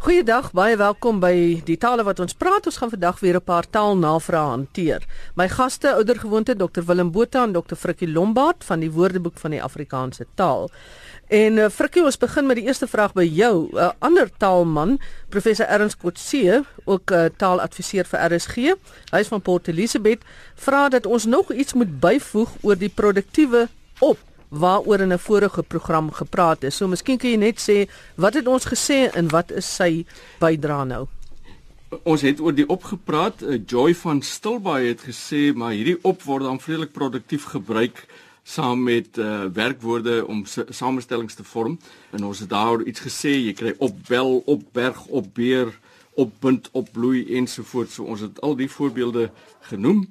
Goeiedag, 0.00 0.46
baie 0.56 0.78
welkom 0.80 1.18
by 1.20 1.60
die 1.68 1.74
tale 1.76 2.00
wat 2.06 2.22
ons 2.24 2.32
praat. 2.32 2.64
Ons 2.64 2.78
gaan 2.80 2.88
vandag 2.88 3.18
weer 3.20 3.36
'n 3.36 3.44
paar 3.44 3.66
taalnavrae 3.68 4.48
hanteer. 4.48 5.04
My 5.36 5.46
gaste, 5.48 5.92
oudergewoonte 5.92 6.56
Dr 6.56 6.80
Willem 6.86 7.10
Botha 7.12 7.42
en 7.44 7.52
Dr 7.52 7.74
Frikkie 7.76 8.08
Lombard 8.08 8.64
van 8.64 8.80
die 8.80 8.90
Woordeboek 8.90 9.36
van 9.38 9.50
die 9.50 9.62
Afrikaanse 9.62 10.26
taal. 10.34 10.70
En 11.28 11.52
uh, 11.52 11.68
Frikkie, 11.68 12.04
ons 12.04 12.16
begin 12.16 12.46
met 12.46 12.56
die 12.56 12.64
eerste 12.64 12.86
vraag 12.86 13.12
by 13.12 13.28
jou. 13.28 13.68
'n 13.72 13.76
uh, 13.76 13.90
Ander 13.98 14.30
taalman, 14.38 14.98
professor 15.28 15.66
Ernst 15.66 15.98
Kotse, 15.98 16.64
ook 16.84 17.10
'n 17.10 17.14
uh, 17.14 17.28
taaladviseur 17.36 18.04
vir 18.04 18.20
RSG, 18.32 18.56
hy 19.12 19.18
is 19.18 19.28
van 19.28 19.42
Port 19.42 19.68
Elizabeth, 19.68 20.24
vra 20.54 20.88
dat 20.88 21.06
ons 21.06 21.24
nog 21.24 21.52
iets 21.52 21.74
moet 21.74 22.00
byvoeg 22.00 22.48
oor 22.62 22.76
die 22.76 22.92
produktiewe 22.94 23.68
op 23.98 24.18
waaroor 24.50 25.00
in 25.00 25.12
'n 25.12 25.18
vorige 25.18 25.62
program 25.62 26.10
gepraat 26.12 26.62
is. 26.64 26.76
So 26.76 26.88
miskien 26.88 27.18
kan 27.18 27.30
jy 27.30 27.36
net 27.36 27.58
sê 27.60 27.88
wat 28.14 28.34
het 28.34 28.46
ons 28.46 28.66
gesê 28.66 29.10
en 29.14 29.28
wat 29.28 29.50
is 29.50 29.74
sy 29.74 30.04
bydrae 30.38 30.84
nou? 30.84 31.06
Ons 32.02 32.20
het 32.20 32.40
oor 32.40 32.54
die 32.54 32.68
opgepraat. 32.68 33.42
Uh, 33.42 33.60
Joy 33.66 33.94
van 33.94 34.22
Stilbaai 34.22 34.88
het 34.88 35.00
gesê 35.00 35.54
maar 35.54 35.72
hierdie 35.72 35.98
op 36.02 36.22
word 36.22 36.42
dan 36.42 36.60
vredelik 36.60 36.92
produktief 36.92 37.44
gebruik 37.44 38.06
saam 38.42 38.82
met 38.82 39.18
uh, 39.18 39.44
werkwoorde 39.52 40.26
om 40.26 40.44
samestellings 40.68 41.34
te 41.34 41.44
vorm. 41.44 41.78
En 42.10 42.24
ons 42.24 42.38
het 42.38 42.48
daaroor 42.48 42.82
iets 42.82 43.00
gesê, 43.00 43.34
jy 43.36 43.52
kry 43.52 43.74
opbel, 43.78 44.42
opberg, 44.46 45.06
opbeer, 45.06 45.78
opbind, 46.18 46.68
opbloei 46.72 47.24
ensovoorts. 47.36 47.94
So 47.94 48.04
ons 48.04 48.20
het 48.20 48.40
al 48.40 48.56
die 48.56 48.70
voorbeelde 48.70 49.30
genoem. 49.70 50.08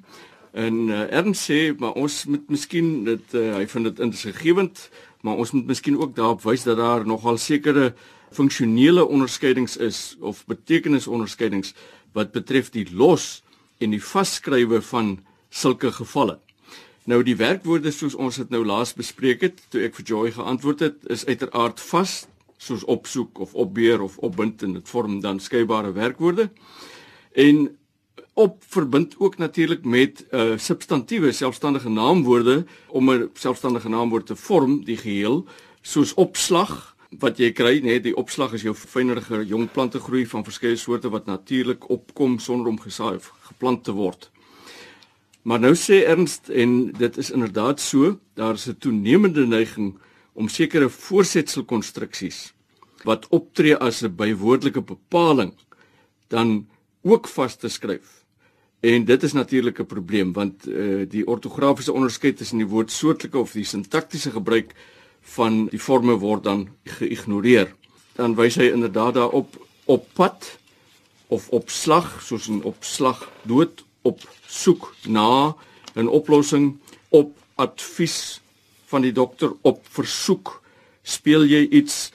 En 0.52 0.88
uh, 0.88 1.06
Ernst 1.14 1.46
sê 1.46 1.70
maar 1.78 1.94
ons 1.98 2.24
moet 2.26 2.48
miskien 2.50 3.04
dit 3.06 3.34
uh, 3.38 3.54
hy 3.54 3.66
vind 3.70 3.90
dit 3.90 4.02
insiggewend, 4.06 4.88
maar 5.22 5.38
ons 5.38 5.52
moet 5.54 5.66
miskien 5.70 5.98
ook 6.00 6.16
daarop 6.16 6.42
wys 6.42 6.64
dat 6.66 6.80
daar 6.80 7.06
nogal 7.06 7.38
sekere 7.38 7.92
funksionele 8.34 9.06
onderskeidings 9.06 9.76
is 9.76 10.16
of 10.20 10.44
betekenisonderskeidings 10.46 11.74
wat 12.12 12.32
betref 12.32 12.70
die 12.74 12.86
los 12.90 13.42
en 13.78 13.94
die 13.94 14.02
vasskrywe 14.02 14.82
van 14.90 15.18
sulke 15.50 15.92
gevalle. 15.92 16.38
Nou 17.10 17.22
die 17.26 17.36
werkwoorde 17.38 17.90
soos 17.94 18.14
ons 18.14 18.38
dit 18.42 18.50
nou 18.52 18.64
laas 18.66 18.92
bespreek 18.94 19.42
het, 19.46 19.62
toe 19.70 19.86
ek 19.86 19.96
vir 19.98 20.06
Joy 20.06 20.32
geantwoord 20.36 20.84
het, 20.84 20.98
is 21.10 21.24
uiteraard 21.26 21.80
vas 21.90 22.24
soos 22.60 22.84
opsoek 22.84 23.40
of 23.40 23.54
opbeer 23.54 24.02
of 24.04 24.18
opbind 24.18 24.62
en 24.62 24.76
dit 24.76 24.88
vorm 24.88 25.20
dan 25.24 25.40
skeybare 25.40 25.94
werkwoorde. 25.96 26.50
En 27.32 27.70
op 28.34 28.64
verbind 28.66 29.14
ook 29.18 29.38
natuurlik 29.38 29.84
met 29.84 30.26
uh 30.30 30.56
substantiewe 30.56 31.32
selfstandige 31.32 31.88
naamwoorde 31.88 32.64
om 32.88 33.10
'n 33.10 33.30
selfstandige 33.34 33.88
naamwoord 33.88 34.26
te 34.26 34.36
vorm 34.36 34.84
die 34.84 34.96
geheel 34.96 35.46
soos 35.82 36.14
opslag 36.14 36.96
wat 37.18 37.38
jy 37.38 37.50
kry 37.52 37.80
nê 37.80 37.82
nee, 37.82 38.00
die 38.00 38.16
opslag 38.16 38.52
is 38.52 38.62
jou 38.62 38.74
fynerige 38.74 39.42
jong 39.46 39.70
plante 39.72 39.98
groei 39.98 40.26
van 40.26 40.44
verskeie 40.44 40.76
soorte 40.76 41.10
wat 41.10 41.26
natuurlik 41.26 41.88
opkom 41.90 42.38
sonder 42.38 42.68
om 42.70 42.78
gesaai 42.80 43.16
of 43.16 43.32
geplant 43.48 43.84
te 43.84 43.92
word. 43.92 44.30
Maar 45.42 45.60
nou 45.60 45.74
sê 45.74 46.04
Ernst 46.06 46.48
en 46.48 46.92
dit 46.92 47.16
is 47.16 47.30
inderdaad 47.30 47.80
so, 47.80 48.18
daar 48.34 48.54
is 48.54 48.68
'n 48.68 48.78
toenemende 48.78 49.46
neiging 49.46 49.98
om 50.32 50.48
sekere 50.48 50.88
voorsetselkonstruksies 50.88 52.52
wat 53.04 53.26
optree 53.28 53.76
as 53.76 54.02
'n 54.02 54.14
bywoordelike 54.14 54.80
bepaling 54.80 55.54
dan 56.28 56.68
ook 57.02 57.28
vas 57.28 57.56
te 57.56 57.68
skryf 57.68 58.19
En 58.80 59.04
dit 59.04 59.22
is 59.22 59.32
natuurlik 59.32 59.78
'n 59.78 59.86
probleem 59.86 60.32
want 60.32 60.68
uh, 60.68 61.08
die 61.08 61.26
ortografiese 61.26 61.92
onderskeid 61.92 62.36
tussen 62.36 62.58
die 62.58 62.66
woordsoortlike 62.66 63.38
of 63.38 63.52
die 63.52 63.64
sintaktiese 63.64 64.30
gebruik 64.30 64.72
van 65.20 65.66
die 65.66 65.78
forme 65.78 66.12
word 66.12 66.44
dan 66.44 66.68
geïgnoreer. 66.84 67.74
Dan 68.12 68.34
wys 68.34 68.54
hy 68.54 68.72
inderdaad 68.72 69.14
daarop 69.14 69.66
op 69.84 70.06
pad 70.12 70.58
of 71.26 71.48
op 71.48 71.70
slag 71.70 72.22
soos 72.22 72.48
'n 72.48 72.62
opslag 72.62 73.30
dood 73.42 73.84
op 74.02 74.20
soek 74.46 74.94
na 75.06 75.54
'n 75.94 76.08
oplossing 76.08 76.78
op 77.08 77.36
advies 77.54 78.40
van 78.86 79.02
die 79.02 79.12
dokter 79.12 79.52
op 79.60 79.86
versoek 79.88 80.62
speel 81.02 81.44
jy 81.44 81.68
iets 81.68 82.12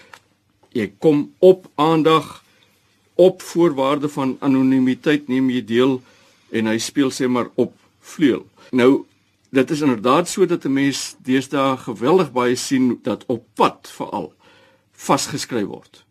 jy 0.75 0.91
kom 0.99 1.33
op 1.39 1.69
aandag 1.75 2.43
op 3.15 3.41
voorwaarde 3.41 4.09
van 4.09 4.37
anonimiteit 4.39 5.27
neem 5.27 5.49
jy 5.49 5.65
deel 5.65 6.01
en 6.55 6.71
hy 6.71 6.77
speel 6.79 7.11
sê 7.11 7.27
maar 7.27 7.51
op 7.55 7.75
vleuel. 8.15 8.45
Nou 8.71 9.05
dit 9.55 9.71
is 9.71 9.81
inderdaad 9.81 10.27
so 10.29 10.45
dat 10.45 10.65
'n 10.65 10.73
mens 10.73 11.15
deesdae 11.23 11.77
geweldig 11.77 12.31
baie 12.31 12.55
sien 12.55 12.99
dat 13.03 13.23
op 13.27 13.45
pad 13.53 13.91
veral 13.97 14.33
vasgeskryf 14.91 15.67
word. 15.67 16.05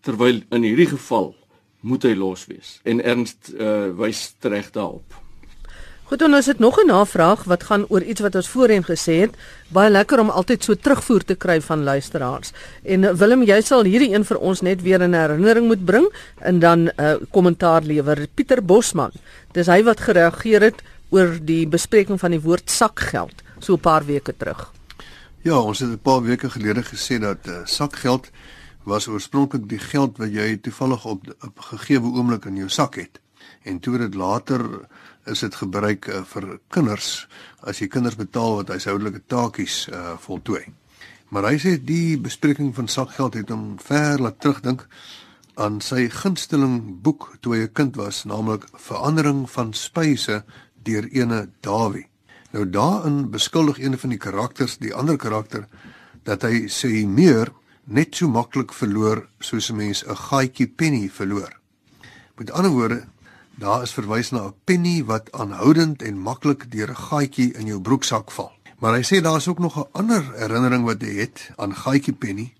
Terwyl 0.00 0.42
in 0.50 0.62
hierdie 0.62 0.86
geval 0.86 1.36
moet 1.80 2.02
hy 2.02 2.14
los 2.14 2.46
wees 2.46 2.80
en 2.82 3.02
Ernst 3.02 3.52
uh, 3.58 3.90
wys 3.96 4.34
reg 4.40 4.70
daarop. 4.70 5.23
Goed, 6.04 6.18
dan 6.18 6.34
is 6.34 6.44
dit 6.44 6.58
nog 6.58 6.76
'n 6.80 6.86
navraag 6.86 7.44
wat 7.44 7.62
gaan 7.64 7.84
oor 7.88 8.02
iets 8.02 8.20
wat 8.20 8.34
ons 8.34 8.48
voorheen 8.48 8.84
gesê 8.84 9.20
het. 9.20 9.34
Baie 9.68 9.90
lekker 9.90 10.20
om 10.20 10.30
altyd 10.30 10.64
so 10.64 10.74
terugvoer 10.74 11.24
te 11.24 11.34
kry 11.34 11.60
van 11.60 11.82
luisteraars. 11.82 12.52
En 12.82 13.04
eh, 13.04 13.12
Willem, 13.12 13.42
jy 13.42 13.60
sal 13.60 13.84
hierdie 13.84 14.14
een 14.14 14.24
vir 14.24 14.38
ons 14.38 14.60
net 14.60 14.82
weer 14.82 15.00
in 15.00 15.14
herinnering 15.14 15.66
moet 15.66 15.84
bring 15.84 16.12
en 16.38 16.58
dan 16.58 16.78
'n 16.78 16.92
uh, 17.00 17.14
kommentaar 17.30 17.82
lewer. 17.82 18.26
Pieter 18.34 18.64
Bosman. 18.64 19.10
Dis 19.52 19.66
hy 19.66 19.82
wat 19.82 20.00
gereageer 20.00 20.60
het 20.60 20.82
oor 21.08 21.38
die 21.42 21.66
bespreking 21.66 22.20
van 22.20 22.30
die 22.30 22.40
woord 22.40 22.70
sakgeld 22.70 23.42
so 23.58 23.74
'n 23.74 23.80
paar 23.80 24.04
weke 24.04 24.34
terug. 24.36 24.72
Ja, 25.42 25.58
ons 25.58 25.78
het 25.78 25.90
'n 25.90 25.98
paar 25.98 26.22
weke 26.22 26.50
gelede 26.50 26.82
gesê 26.82 27.18
dat 27.18 27.46
uh, 27.48 27.64
sakgeld 27.64 28.30
was 28.82 29.08
oorspronklik 29.08 29.68
die 29.68 29.78
geld 29.78 30.18
wat 30.18 30.32
jy 30.32 30.56
toevallig 30.56 31.04
op 31.04 31.26
'n 31.26 31.52
gegee 31.56 32.00
oomblik 32.00 32.44
in 32.44 32.56
jou 32.56 32.68
sak 32.68 32.94
het. 32.94 33.20
En 33.62 33.80
toe 33.80 33.98
dit 33.98 34.14
later 34.14 34.60
is 35.26 35.40
dit 35.40 35.54
gebruik 35.54 36.08
uh, 36.08 36.22
vir 36.24 36.58
kinders 36.68 37.26
as 37.62 37.80
jy 37.80 37.88
kinders 37.88 38.16
betaal 38.16 38.56
wat 38.60 38.68
huishoudelike 38.68 39.22
taakies 39.26 39.88
uh, 39.88 40.16
voltooi. 40.20 40.64
Maar 41.32 41.48
hy 41.50 41.58
sê 41.58 41.76
die 41.80 42.16
bespreking 42.20 42.74
van 42.76 42.88
sakgeld 42.88 43.34
het 43.34 43.50
hom 43.50 43.78
ver 43.82 44.20
laat 44.22 44.40
terugdink 44.40 44.86
aan 45.54 45.80
sy 45.80 46.08
gunsteling 46.10 47.00
boek 47.02 47.36
toe 47.40 47.54
hy 47.54 47.62
'n 47.64 47.72
kind 47.72 47.96
was, 47.96 48.24
naamlik 48.24 48.66
Verandering 48.74 49.50
van 49.50 49.72
spyse 49.72 50.44
deur 50.82 51.08
ene 51.12 51.48
Dawie. 51.60 52.08
Nou 52.52 52.70
daarin 52.70 53.30
beskuldig 53.30 53.78
een 53.78 53.98
van 53.98 54.10
die 54.10 54.18
karakters 54.18 54.78
die 54.78 54.94
ander 54.94 55.16
karakter 55.16 55.66
dat 56.22 56.42
hy 56.42 56.68
sê 56.68 57.06
meer 57.06 57.52
net 57.84 58.14
so 58.14 58.28
maklik 58.28 58.72
verloor 58.72 59.28
soos 59.40 59.70
'n 59.70 59.76
mens 59.76 60.04
'n 60.06 60.16
gaatjie 60.16 60.66
penny 60.66 61.08
verloor. 61.08 61.52
Met 62.38 62.50
ander 62.50 62.70
woorde, 62.70 63.04
Daar 63.54 63.82
is 63.82 63.92
verwys 63.94 64.30
na 64.30 64.46
'n 64.46 64.54
penny 64.64 65.04
wat 65.04 65.32
aanhoudend 65.32 66.02
en 66.02 66.18
maklik 66.18 66.70
deur 66.70 66.90
'n 66.90 66.96
gaatjie 67.08 67.52
in 67.52 67.66
jou 67.66 67.80
broeksak 67.80 68.30
val. 68.30 68.52
Maar 68.78 68.94
hy 68.94 69.02
sê 69.02 69.22
daar 69.22 69.36
is 69.36 69.48
ook 69.48 69.58
nog 69.58 69.78
'n 69.78 69.88
ander 69.92 70.22
herinnering 70.34 70.84
wat 70.84 71.00
hy 71.02 71.14
het 71.14 71.50
aan 71.56 71.74
gaatjie 71.74 72.12
penny 72.12 72.52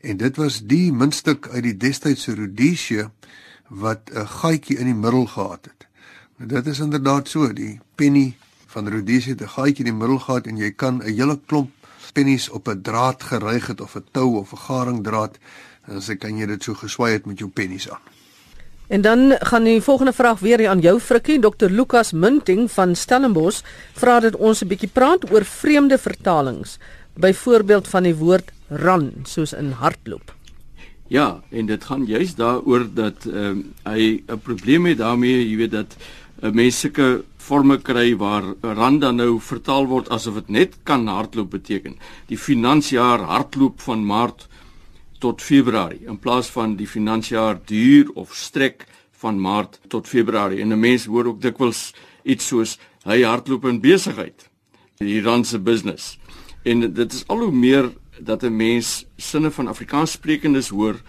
en 0.00 0.16
dit 0.16 0.36
was 0.36 0.60
die 0.66 0.92
muntstuk 0.92 1.48
uit 1.48 1.62
die 1.62 1.76
destydse 1.76 2.34
Rhodesia 2.34 3.10
wat 3.68 4.10
'n 4.12 4.26
gaatjie 4.26 4.78
in 4.78 4.84
die 4.84 4.94
middel 4.94 5.26
gehad 5.26 5.64
het. 5.64 5.86
Nou 6.36 6.48
dit 6.48 6.66
is 6.66 6.78
inderdaad 6.78 7.28
so, 7.28 7.52
die 7.52 7.80
penny 7.94 8.36
van 8.66 8.88
Rhodesia 8.88 9.30
het 9.32 9.42
'n 9.42 9.48
gaatjie 9.48 9.84
in 9.84 9.90
die 9.92 10.00
middel 10.00 10.18
gehad 10.18 10.46
en 10.46 10.56
jy 10.56 10.70
kan 10.70 11.02
'n 11.02 11.14
hele 11.16 11.40
klomp 11.46 11.70
pennies 12.12 12.48
op 12.48 12.68
'n 12.68 12.82
draad 12.82 13.22
geryg 13.22 13.66
het 13.66 13.80
of 13.80 13.96
'n 13.96 14.04
tou 14.10 14.36
of 14.36 14.52
'n 14.52 14.56
garingdraad 14.56 15.38
en 15.82 16.00
dan 16.06 16.18
kan 16.18 16.36
jy 16.36 16.46
dit 16.46 16.62
so 16.62 16.74
geswaai 16.74 17.12
het 17.12 17.26
met 17.26 17.38
jou 17.38 17.50
pennies 17.50 17.90
aan. 17.90 18.00
En 18.92 19.00
dan 19.00 19.36
gaan 19.38 19.64
die 19.64 19.80
volgende 19.80 20.12
vraag 20.12 20.40
weer 20.44 20.68
aan 20.68 20.80
jou 20.84 20.98
Frikkie, 21.00 21.38
Dr 21.40 21.70
Lukas 21.72 22.10
Munting 22.12 22.66
van 22.70 22.90
Stellenbosch, 22.94 23.62
vra 23.96 24.18
dat 24.20 24.36
ons 24.36 24.60
'n 24.60 24.68
bietjie 24.68 24.90
praat 24.92 25.32
oor 25.32 25.44
vreemde 25.44 25.98
vertalings, 25.98 26.76
byvoorbeeld 27.14 27.88
van 27.88 28.02
die 28.02 28.14
woord 28.14 28.52
run, 28.68 29.12
soos 29.24 29.52
in 29.52 29.70
hardloop. 29.70 30.34
Ja, 31.06 31.40
en 31.50 31.66
dit 31.66 31.84
gaan 31.84 32.04
juist 32.04 32.36
daaroor 32.36 32.86
dat 32.94 33.24
ehm 33.24 33.36
um, 33.36 33.72
hy 33.84 34.22
'n 34.28 34.40
probleem 34.42 34.86
het 34.86 34.98
daarmee, 34.98 35.48
jy 35.48 35.56
weet 35.56 35.70
dat 35.70 35.96
uh, 36.42 36.50
mens 36.50 36.80
sulke 36.80 37.24
forme 37.36 37.78
kry 37.78 38.16
waar 38.16 38.44
run 38.60 38.98
dan 38.98 39.16
nou 39.16 39.40
vertaal 39.40 39.86
word 39.86 40.08
asof 40.08 40.34
dit 40.34 40.48
net 40.48 40.74
kan 40.82 41.06
hardloop 41.06 41.50
beteken. 41.50 41.96
Die 42.26 42.38
finansjaar 42.38 43.20
hardloop 43.20 43.80
van 43.80 44.06
Maart 44.06 44.48
tot 45.22 45.42
Februarie 45.42 46.02
in 46.10 46.18
plaas 46.18 46.50
van 46.50 46.74
die 46.76 46.88
finansiëjaar 46.90 47.60
duur 47.68 48.10
of 48.18 48.34
strek 48.34 48.86
van 49.22 49.38
Maart 49.40 49.78
tot 49.88 50.08
Februarie. 50.10 50.60
En 50.60 50.72
'n 50.72 50.80
mens 50.80 51.06
hoor 51.06 51.26
ook 51.26 51.40
dikwels 51.40 51.94
iets 52.22 52.46
soos 52.46 52.78
hy 53.04 53.22
hardloop 53.22 53.64
in 53.64 53.80
besigheid. 53.80 54.48
Die 54.98 55.22
randse 55.22 55.58
business. 55.58 56.18
En 56.62 56.92
dit 56.94 57.12
is 57.12 57.24
al 57.26 57.38
hoe 57.38 57.52
meer 57.52 57.92
dat 58.18 58.42
'n 58.42 58.56
mens 58.56 59.06
sinne 59.16 59.50
van 59.50 59.68
Afrikaans 59.68 60.10
sprekendes 60.10 60.68
hoor. 60.68 61.00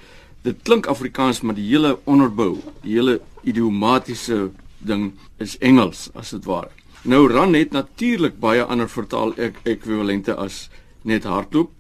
Dit 0.42 0.56
klink 0.63 0.86
Afrikaans, 0.86 1.42
maar 1.42 1.56
die 1.56 1.68
hele 1.68 2.00
onderbou, 2.04 2.57
die 2.81 2.94
hele 2.94 3.21
idiomatiese 3.44 4.51
ding 4.77 5.13
is 5.38 5.57
Engels 5.57 6.10
as 6.13 6.30
dit 6.30 6.45
ware. 6.45 6.69
Nou 7.04 7.31
ran 7.31 7.54
het 7.54 7.71
natuurlik 7.71 8.39
baie 8.39 8.63
ander 8.63 8.89
vertaal 8.89 9.33
ek 9.38 9.56
ekwivalente 9.63 10.36
as 10.36 10.69
net 11.01 11.24
hardloop 11.24 11.71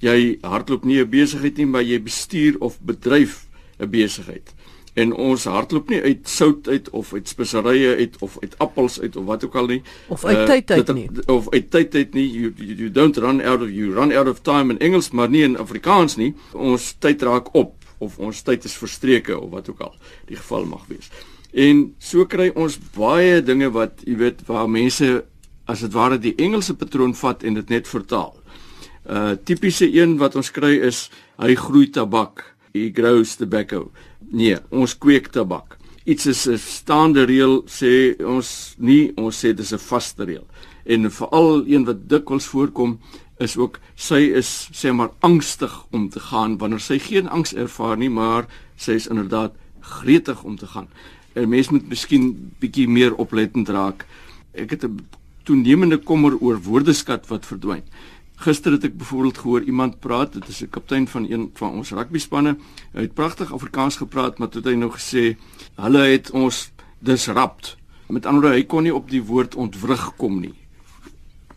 jy 0.00 0.38
hardloop 0.40 0.84
nie 0.84 1.00
'n 1.00 1.10
besigheid 1.10 1.56
nie, 1.56 1.66
maar 1.66 1.82
jy 1.82 2.02
bestuur 2.02 2.56
of 2.60 2.80
bedryf 2.80 3.46
'n 3.78 3.90
besigheid. 3.90 4.54
En 4.94 5.12
ons 5.14 5.44
hardloop 5.44 5.88
nie 5.88 6.00
uit 6.02 6.28
sout 6.28 6.68
uit 6.68 6.90
of 6.90 7.12
uit 7.14 7.28
speserye 7.28 7.96
uit 7.96 8.16
of 8.20 8.36
uit 8.42 8.58
appels 8.58 9.00
uit 9.00 9.16
of 9.16 9.24
wat 9.24 9.44
ook 9.44 9.54
al 9.54 9.66
nie. 9.66 9.82
Of 10.08 10.24
uit 10.24 10.38
uh, 10.38 10.44
tyd 10.44 10.70
uit 10.70 10.94
nie. 10.94 11.08
Of 11.26 11.50
uit 11.50 11.70
tyd 11.70 11.94
uit 11.94 12.14
nie. 12.14 12.26
You, 12.30 12.52
you 12.56 12.74
you 12.74 12.90
don't 12.90 13.16
run 13.16 13.40
out 13.40 13.62
of 13.62 13.70
you 13.70 13.94
run 13.94 14.12
out 14.12 14.28
of 14.28 14.40
time 14.40 14.72
in 14.72 14.78
Engels 14.78 15.10
maar 15.10 15.30
nie 15.30 15.42
in 15.42 15.56
Afrikaans 15.58 16.16
nie. 16.16 16.34
Ons 16.52 16.94
tyd 16.98 17.22
raak 17.22 17.54
op 17.54 17.76
of 17.98 18.18
ons 18.18 18.42
tyd 18.42 18.64
is 18.64 18.76
verstreke 18.80 19.38
of 19.38 19.50
wat 19.50 19.70
ook 19.70 19.80
al 19.80 19.94
die 20.26 20.36
geval 20.36 20.64
mag 20.64 20.86
wees. 20.88 21.10
En 21.52 21.94
so 21.98 22.26
kry 22.26 22.50
ons 22.54 22.78
baie 22.96 23.40
dinge 23.42 23.70
wat 23.74 24.02
jy 24.06 24.16
weet 24.16 24.42
waar 24.46 24.70
mense 24.70 25.24
as 25.70 25.84
dit 25.84 25.94
ware 25.94 26.18
die 26.18 26.34
Engelse 26.38 26.74
patroon 26.74 27.14
vat 27.14 27.44
en 27.46 27.54
dit 27.54 27.68
net 27.70 27.88
vertaal. 27.88 28.34
Uh 29.08 29.32
tipiese 29.44 29.86
een 29.88 30.18
wat 30.18 30.36
ons 30.36 30.50
kry 30.50 30.76
is 30.84 31.08
hy 31.40 31.54
groei 31.54 31.88
tabak. 31.90 32.44
He 32.74 32.90
grows 32.94 33.36
tobacco. 33.36 33.90
Nee, 34.30 34.58
ons 34.70 34.94
kweek 34.98 35.30
tabak. 35.32 35.78
Iets 36.04 36.26
is 36.26 36.46
'n 36.46 36.58
staande 36.58 37.24
reël 37.24 37.64
sê 37.66 38.16
ons 38.24 38.74
nie, 38.78 39.12
ons 39.16 39.44
sê 39.44 39.54
dis 39.54 39.72
'n 39.72 39.78
vaste 39.78 40.24
reël. 40.24 40.46
En 40.84 41.10
veral 41.10 41.64
een 41.66 41.84
wat 41.84 42.08
dikwels 42.08 42.46
voorkom 42.46 42.98
is 43.38 43.56
ook 43.56 43.80
sy 43.94 44.32
is 44.36 44.68
sê 44.72 44.92
maar 44.92 45.10
angstig 45.20 45.72
om 45.90 46.08
te 46.08 46.20
gaan 46.20 46.58
wanneer 46.58 46.80
sy 46.80 46.98
geen 46.98 47.28
angs 47.28 47.54
ervaar 47.54 47.96
nie, 47.96 48.10
maar 48.10 48.46
sy 48.76 48.92
is 48.92 49.06
inderdaad 49.06 49.52
gretig 49.80 50.44
om 50.44 50.56
te 50.56 50.66
gaan. 50.66 50.88
'n 51.34 51.48
Mens 51.48 51.70
moet 51.70 51.88
miskien 51.88 52.52
bietjie 52.60 52.88
meer 52.88 53.14
oplettend 53.14 53.68
raak. 53.68 54.06
Ek 54.52 54.70
het 54.70 54.84
'n 54.84 55.06
toenemende 55.44 55.98
kommer 55.98 56.36
oor 56.40 56.58
woordeskat 56.62 57.26
wat 57.28 57.46
verdwyn. 57.46 57.82
Gister 58.40 58.72
het 58.72 58.86
ek 58.88 58.94
byvoorbeeld 58.96 59.38
gehoor 59.38 59.64
iemand 59.68 59.98
praat, 60.00 60.32
dit 60.32 60.48
is 60.48 60.62
'n 60.62 60.70
kaptein 60.72 61.08
van 61.08 61.26
een 61.30 61.50
van 61.54 61.72
ons 61.76 61.90
rugbyspanne. 61.90 62.56
Hy 62.92 63.00
het 63.00 63.14
pragtig 63.14 63.52
Afrikaans 63.52 63.96
gepraat, 63.96 64.38
maar 64.38 64.48
toe 64.48 64.62
het 64.62 64.70
hy 64.70 64.76
nou 64.76 64.90
gesê 64.90 65.36
hulle 65.76 65.98
het 65.98 66.30
ons 66.30 66.70
disrupt. 66.98 67.76
Met 68.08 68.26
ander 68.26 68.42
woorde, 68.42 68.56
hy 68.56 68.64
kon 68.64 68.82
nie 68.82 68.94
op 68.94 69.10
die 69.10 69.22
woord 69.22 69.54
ontwrig 69.54 70.16
kom 70.16 70.40
nie. 70.40 70.54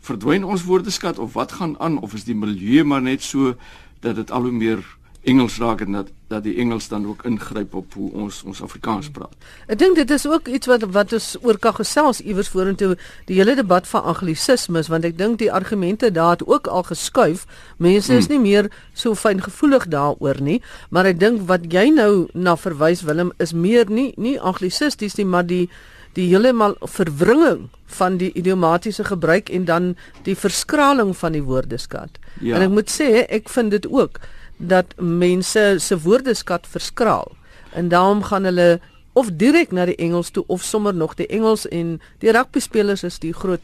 Verdwyn 0.02 0.44
ons 0.44 0.64
woordeskat 0.64 1.20
of 1.20 1.34
wat 1.34 1.52
gaan 1.52 1.80
aan 1.80 1.98
of 1.98 2.14
is 2.14 2.24
die 2.24 2.36
milieu 2.36 2.84
maar 2.84 3.02
net 3.02 3.22
so 3.22 3.56
dat 4.00 4.16
dit 4.16 4.32
al 4.32 4.42
hoe 4.42 4.52
meer 4.52 4.84
Engels 5.24 5.58
raak 5.58 5.82
en 5.82 5.92
dat 5.92 6.12
dat 6.28 6.44
die 6.44 6.56
Engels 6.58 6.88
dan 6.88 7.06
ook 7.08 7.24
ingryp 7.24 7.76
op 7.76 7.94
hoe 7.94 8.12
ons 8.12 8.42
ons 8.44 8.62
Afrikaans 8.62 9.10
praat. 9.14 9.36
Ek 9.68 9.78
dink 9.80 9.96
dit 9.96 10.10
is 10.12 10.26
ook 10.28 10.48
iets 10.48 10.68
wat 10.68 10.84
wat 10.96 11.14
ons 11.14 11.28
oor 11.42 11.60
kan 11.62 11.76
gesels 11.78 12.20
iewers 12.22 12.50
vorentoe 12.50 12.96
die 13.30 13.38
hele 13.38 13.56
debat 13.56 13.88
van 13.88 14.04
anglisismes 14.14 14.90
want 14.92 15.06
ek 15.06 15.18
dink 15.18 15.40
die 15.40 15.52
argumente 15.52 16.12
daar 16.12 16.36
het 16.36 16.46
ook 16.48 16.68
al 16.68 16.84
geskuif. 16.90 17.46
Mense 17.78 18.18
is 18.18 18.28
hmm. 18.28 18.36
nie 18.36 18.44
meer 18.50 18.72
so 18.94 19.16
fyngevoelig 19.16 19.88
daaroor 19.94 20.42
nie, 20.42 20.60
maar 20.90 21.06
ek 21.06 21.22
dink 21.22 21.48
wat 21.48 21.70
jy 21.72 21.88
nou 21.94 22.28
na 22.34 22.58
verwys 22.58 23.06
Willem 23.08 23.32
is 23.38 23.54
meer 23.54 23.90
nie 23.90 24.12
nie 24.18 24.40
anglisisties 24.40 25.16
nie, 25.22 25.30
maar 25.30 25.48
die 25.48 25.68
die 26.14 26.28
heeltemal 26.30 26.76
verwringing 26.82 27.70
van 27.98 28.20
die 28.22 28.30
idiomatiese 28.38 29.04
gebruik 29.08 29.50
en 29.50 29.66
dan 29.66 29.96
die 30.28 30.36
verskraling 30.38 31.16
van 31.18 31.34
die 31.34 31.42
woordeskat. 31.42 32.20
Ja. 32.42 32.58
En 32.58 32.68
ek 32.68 32.74
moet 32.74 32.92
sê 32.94 33.26
ek 33.26 33.50
vind 33.50 33.74
dit 33.74 33.88
ook 33.90 34.20
dat 34.58 34.94
mense 34.98 35.76
se 35.80 36.00
woordeskat 36.00 36.68
verskraal. 36.68 37.32
En 37.72 37.88
daarom 37.88 38.24
gaan 38.24 38.44
hulle 38.44 38.82
of 39.14 39.30
direk 39.32 39.72
na 39.72 39.86
die 39.86 39.96
Engels 39.96 40.30
toe 40.30 40.44
of 40.48 40.62
sommer 40.62 40.96
nog 40.96 41.14
die 41.14 41.28
Engels 41.28 41.68
en 41.68 42.02
die 42.20 42.32
rugby 42.32 42.60
spelers 42.60 43.04
is 43.04 43.20
die 43.20 43.34
groot 43.34 43.62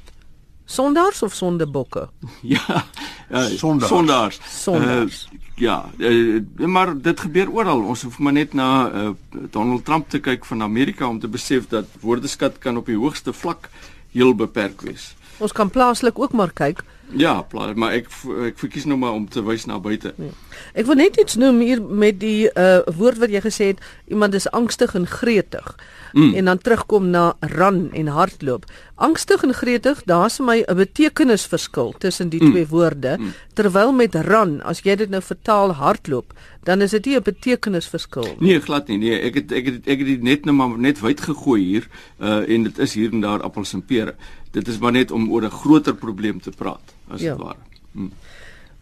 sondaars 0.66 1.24
of 1.24 1.34
sondebokke. 1.34 2.10
Ja. 2.42 2.86
ja 3.30 3.48
sondaars. 3.58 3.90
Sondaars. 3.90 4.40
sondaars. 4.50 5.30
Uh, 5.32 5.40
ja, 5.56 5.90
uh, 5.98 6.42
maar 6.56 7.02
dit 7.02 7.20
gebeur 7.20 7.52
oral. 7.52 7.82
Ons 7.84 8.02
hoef 8.02 8.20
maar 8.20 8.34
net 8.34 8.54
na 8.54 8.92
uh, 8.92 9.10
Donald 9.52 9.86
Trump 9.86 10.10
te 10.10 10.20
kyk 10.20 10.46
van 10.46 10.64
Amerika 10.64 11.08
om 11.08 11.20
te 11.20 11.28
besef 11.28 11.68
dat 11.68 11.86
woordeskat 12.00 12.58
kan 12.58 12.78
op 12.78 12.86
die 12.86 12.98
hoogste 12.98 13.34
vlak 13.34 13.70
heel 14.12 14.36
beperk 14.36 14.82
wees. 14.82 15.14
Ons 15.40 15.52
kan 15.52 15.70
plaaslik 15.70 16.20
ook 16.20 16.32
maar 16.32 16.52
kyk. 16.54 16.84
Ja, 17.18 17.42
plaas, 17.42 17.74
maar 17.74 17.96
ek 17.98 18.10
ek 18.46 18.60
verkies 18.62 18.86
nou 18.86 18.98
maar 19.02 19.16
om 19.18 19.26
te 19.30 19.42
wys 19.42 19.66
na 19.66 19.80
buite. 19.82 20.12
Ja. 20.22 20.30
Ek 20.78 20.86
wil 20.86 21.00
net 21.00 21.18
iets 21.18 21.40
noem 21.42 21.62
hier 21.66 21.82
met 21.82 22.20
die 22.22 22.52
uh 22.54 22.84
woord 23.00 23.18
wat 23.24 23.34
jy 23.34 23.42
gesê 23.42 23.72
het, 23.74 23.82
iemand 24.14 24.38
is 24.38 24.50
angstig 24.54 24.94
en 24.96 25.08
gretig. 25.10 25.74
Mm. 26.14 26.34
En 26.34 26.46
dan 26.46 26.62
terugkom 26.62 27.10
na 27.10 27.34
run 27.40 27.90
en 27.94 28.08
hardloop. 28.14 28.66
Angstig 28.96 29.44
en 29.46 29.54
gretig, 29.54 30.04
daar's 30.06 30.38
vir 30.38 30.46
my 30.46 30.58
'n 30.68 30.76
betekenisverskil 30.76 31.94
tussen 31.98 32.30
die 32.30 32.44
mm. 32.44 32.52
twee 32.52 32.68
woorde. 32.68 33.18
Mm. 33.18 33.34
Terwyl 33.54 33.92
met 33.92 34.16
run, 34.16 34.62
as 34.62 34.82
jy 34.82 34.96
dit 34.96 35.10
nou 35.10 35.22
vertaal 35.22 35.74
hardloop, 35.74 36.34
dan 36.64 36.82
is 36.82 36.92
dit 36.92 37.06
nie 37.06 37.16
'n 37.16 37.24
betekenisverskil 37.24 38.24
nie. 38.24 38.38
Nee, 38.40 38.62
glad 38.62 38.88
nie. 38.88 38.98
Nee, 38.98 39.20
ek 39.20 39.34
het 39.34 39.52
ek 39.52 39.66
het 39.66 39.88
ek 39.88 39.98
het 39.98 40.08
dit 40.08 40.22
net 40.22 40.46
nou 40.46 40.56
maar 40.56 40.78
net 40.78 41.00
wyd 41.00 41.22
gegooi 41.22 41.62
hier 41.64 41.88
uh 42.20 42.46
en 42.50 42.64
dit 42.64 42.78
is 42.78 42.94
hier 42.94 43.12
en 43.12 43.22
daar 43.22 43.42
appels 43.42 43.74
en 43.74 43.86
pere. 43.86 44.16
Dit 44.52 44.68
is 44.68 44.78
maar 44.78 44.92
net 44.92 45.12
om 45.12 45.32
oor 45.32 45.44
'n 45.44 45.52
groter 45.52 45.96
probleem 45.96 46.42
te 46.42 46.50
praat, 46.50 46.94
as 47.08 47.22
ja. 47.22 47.36
dit 47.36 47.44
ware. 47.44 47.64
Mm. 47.92 48.12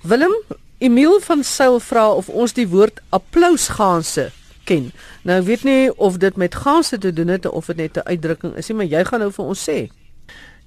Willem, 0.02 0.36
Emil 0.78 1.20
van 1.20 1.44
Sail 1.44 1.80
vra 1.80 2.12
of 2.12 2.30
ons 2.30 2.54
die 2.54 2.68
woord 2.68 3.02
applausganse 3.10 4.32
ken. 4.64 4.92
Nou 5.22 5.40
ek 5.40 5.46
weet 5.46 5.64
nie 5.64 5.98
of 5.98 6.18
dit 6.18 6.36
met 6.36 6.56
ganse 6.56 6.98
te 6.98 7.14
doen 7.14 7.28
het 7.28 7.46
of 7.46 7.66
dit 7.66 7.76
net 7.76 7.98
'n 7.98 8.08
uitdrukking 8.08 8.56
is 8.56 8.68
nie, 8.68 8.78
maar 8.78 8.86
jy 8.86 9.06
gaan 9.06 9.20
nou 9.20 9.32
vir 9.32 9.46
ons 9.46 9.70
sê. 9.70 9.90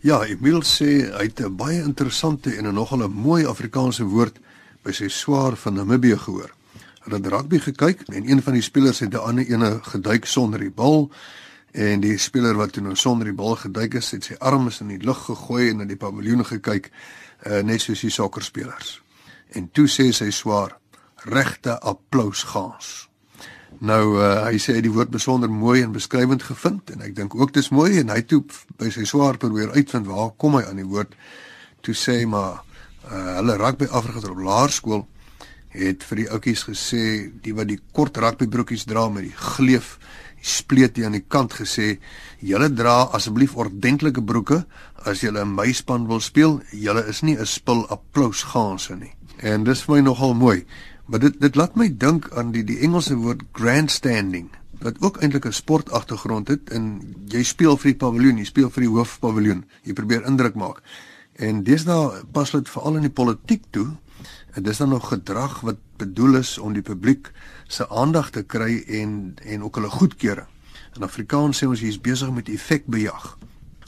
Ja, 0.00 0.25
Emil 0.25 0.62
sê 0.62 1.12
hy 1.12 1.25
het 1.29 1.41
'n 1.41 1.56
baie 1.56 1.82
interessante 1.82 2.56
en 2.56 2.67
'n 2.67 2.75
nogal 2.75 3.02
'n 3.05 3.12
mooi 3.12 3.47
Afrikaanse 3.47 4.05
woord 4.05 4.38
by 4.82 4.93
sy 4.93 5.08
swaar 5.08 5.56
van 5.56 5.75
Namibië 5.75 6.17
gehoor. 6.17 6.50
Hulle 7.00 7.17
het 7.17 7.26
rugby 7.26 7.58
gekyk 7.58 8.02
en 8.08 8.31
een 8.31 8.43
van 8.43 8.52
die 8.52 8.62
spelers 8.62 8.99
het 8.99 9.12
'n 9.14 9.17
ander 9.17 9.47
ene 9.47 9.79
geduik 9.82 10.25
sonder 10.25 10.61
die 10.61 10.70
bal 10.70 11.11
en 11.73 12.01
die 12.03 12.17
speler 12.19 12.57
wat 12.59 12.75
toe 12.75 12.83
nou 12.83 12.97
sonder 12.99 13.31
die 13.31 13.37
bal 13.37 13.57
geduik 13.57 13.95
is, 14.01 14.11
het 14.17 14.27
sy 14.27 14.39
arms 14.39 14.81
in 14.81 14.91
die 14.95 15.03
lug 15.05 15.27
gegooi 15.29 15.71
en 15.71 15.83
na 15.83 15.87
die 15.87 15.99
paviljoen 16.01 16.45
gekyk, 16.45 16.91
uh, 17.47 17.61
net 17.63 17.85
soos 17.85 18.03
die 18.03 18.11
sokkerspelers 18.15 18.99
en 19.59 19.71
toe 19.75 19.87
sê 19.91 20.11
sy 20.15 20.31
swaar 20.35 20.77
regte 21.31 21.77
applous 21.87 22.45
gaans. 22.53 22.91
Nou 23.81 24.17
uh, 24.19 24.47
hy 24.47 24.59
sê 24.63 24.77
hy 24.77 24.83
die 24.85 24.93
woord 24.93 25.13
besonder 25.15 25.51
mooi 25.53 25.81
en 25.85 25.95
beskrywend 25.95 26.45
gevind 26.45 26.91
en 26.95 27.05
ek 27.07 27.15
dink 27.17 27.35
ook 27.39 27.55
dis 27.55 27.71
mooi 27.75 28.01
en 28.03 28.13
hy 28.13 28.21
toe 28.29 28.43
by 28.81 28.91
sy 28.93 29.07
swaar 29.09 29.39
probeer 29.41 29.73
uitvind 29.77 30.09
waar 30.11 30.35
kom 30.41 30.59
hy 30.59 30.65
aan 30.69 30.81
die 30.83 30.89
woord 30.89 31.15
toe 31.87 31.95
sê 31.97 32.21
maar 32.29 32.61
uh, 33.09 33.39
hulle 33.39 33.57
rugby 33.61 33.89
afrigter 33.89 34.35
op 34.35 34.43
laerskool 34.45 35.07
het 35.71 36.03
vir 36.03 36.17
die 36.17 36.31
ouppies 36.31 36.65
gesê 36.67 37.31
die 37.43 37.55
wat 37.55 37.69
die 37.69 37.81
kort 37.93 38.19
rugbybroekies 38.19 38.85
dra 38.85 39.09
met 39.09 39.29
die 39.29 39.37
gleuf 39.37 39.99
spleet 40.41 40.97
hier 40.97 41.07
aan 41.07 41.19
die 41.19 41.29
kant 41.29 41.53
gesê 41.53 41.99
julle 42.41 42.71
dra 42.73 43.11
asseblief 43.12 43.57
ordentlike 43.57 44.23
broeke 44.23 44.65
as 45.05 45.21
julle 45.21 45.45
'n 45.45 45.55
meispan 45.55 46.07
wil 46.09 46.21
speel 46.21 46.61
julle 46.73 47.07
is 47.07 47.23
nie 47.23 47.37
'n 47.37 47.47
spul 47.47 47.87
applous 47.89 48.43
gaanse 48.43 48.97
nie 48.97 49.15
En 49.41 49.65
dis 49.65 49.83
vir 49.87 49.97
my 49.97 50.00
nogal 50.05 50.35
mooi. 50.37 50.65
Maar 51.09 51.23
dit 51.25 51.37
dit 51.41 51.57
laat 51.57 51.77
my 51.77 51.89
dink 51.97 52.29
aan 52.37 52.53
die 52.55 52.65
die 52.65 52.79
Engelse 52.85 53.17
woord 53.17 53.47
grandstanding 53.57 54.50
wat 54.81 54.97
ook 55.05 55.19
eintlik 55.21 55.45
'n 55.47 55.53
sportagtergrond 55.53 56.49
het 56.49 56.71
en 56.71 57.15
jy 57.29 57.43
speel 57.43 57.77
vir 57.77 57.91
die 57.91 58.00
paviljoen, 58.00 58.39
jy 58.39 58.45
speel 58.45 58.71
vir 58.71 58.81
die 58.81 58.91
hoofpaviljoen. 58.91 59.65
Jy 59.83 59.93
probeer 59.93 60.27
indruk 60.27 60.55
maak. 60.55 60.83
En 61.37 61.62
nou 61.85 62.12
pas 62.33 62.50
dit 62.50 62.69
veral 62.69 62.97
in 62.97 63.03
die 63.03 63.11
politiek 63.11 63.62
toe. 63.71 63.87
En 64.52 64.62
dis 64.62 64.76
dan 64.76 64.88
nog 64.88 65.09
gedrag 65.09 65.61
wat 65.61 65.76
bedoel 65.97 66.37
is 66.37 66.59
om 66.59 66.73
die 66.73 66.83
publiek 66.83 67.30
se 67.66 67.88
aandag 67.88 68.30
te 68.30 68.42
kry 68.42 68.83
en 68.87 69.35
en 69.45 69.62
ook 69.62 69.75
hulle 69.75 69.90
goedkeuring. 69.90 70.49
In 70.97 71.07
Afrikaans 71.07 71.62
sê 71.62 71.69
ons 71.71 71.80
jy's 71.80 72.00
besig 72.00 72.33
met 72.35 72.49
effekbejag 72.49 73.37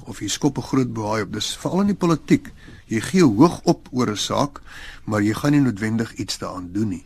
of 0.06 0.20
jy 0.20 0.28
skop 0.28 0.58
'n 0.58 0.62
groot 0.62 0.92
boei 0.92 1.22
op. 1.22 1.32
Dis 1.32 1.56
veral 1.56 1.80
in 1.80 1.86
die 1.86 2.02
politiek. 2.04 2.52
Jy 2.86 3.00
gee 3.00 3.22
hoog 3.22 3.60
op 3.64 3.88
oor 3.90 4.10
'n 4.10 4.16
saak, 4.16 4.60
maar 5.04 5.22
jy 5.22 5.34
gaan 5.34 5.52
nie 5.52 5.60
noodwendig 5.60 6.14
iets 6.14 6.38
daaraan 6.38 6.72
doen 6.72 6.88
nie. 6.88 7.04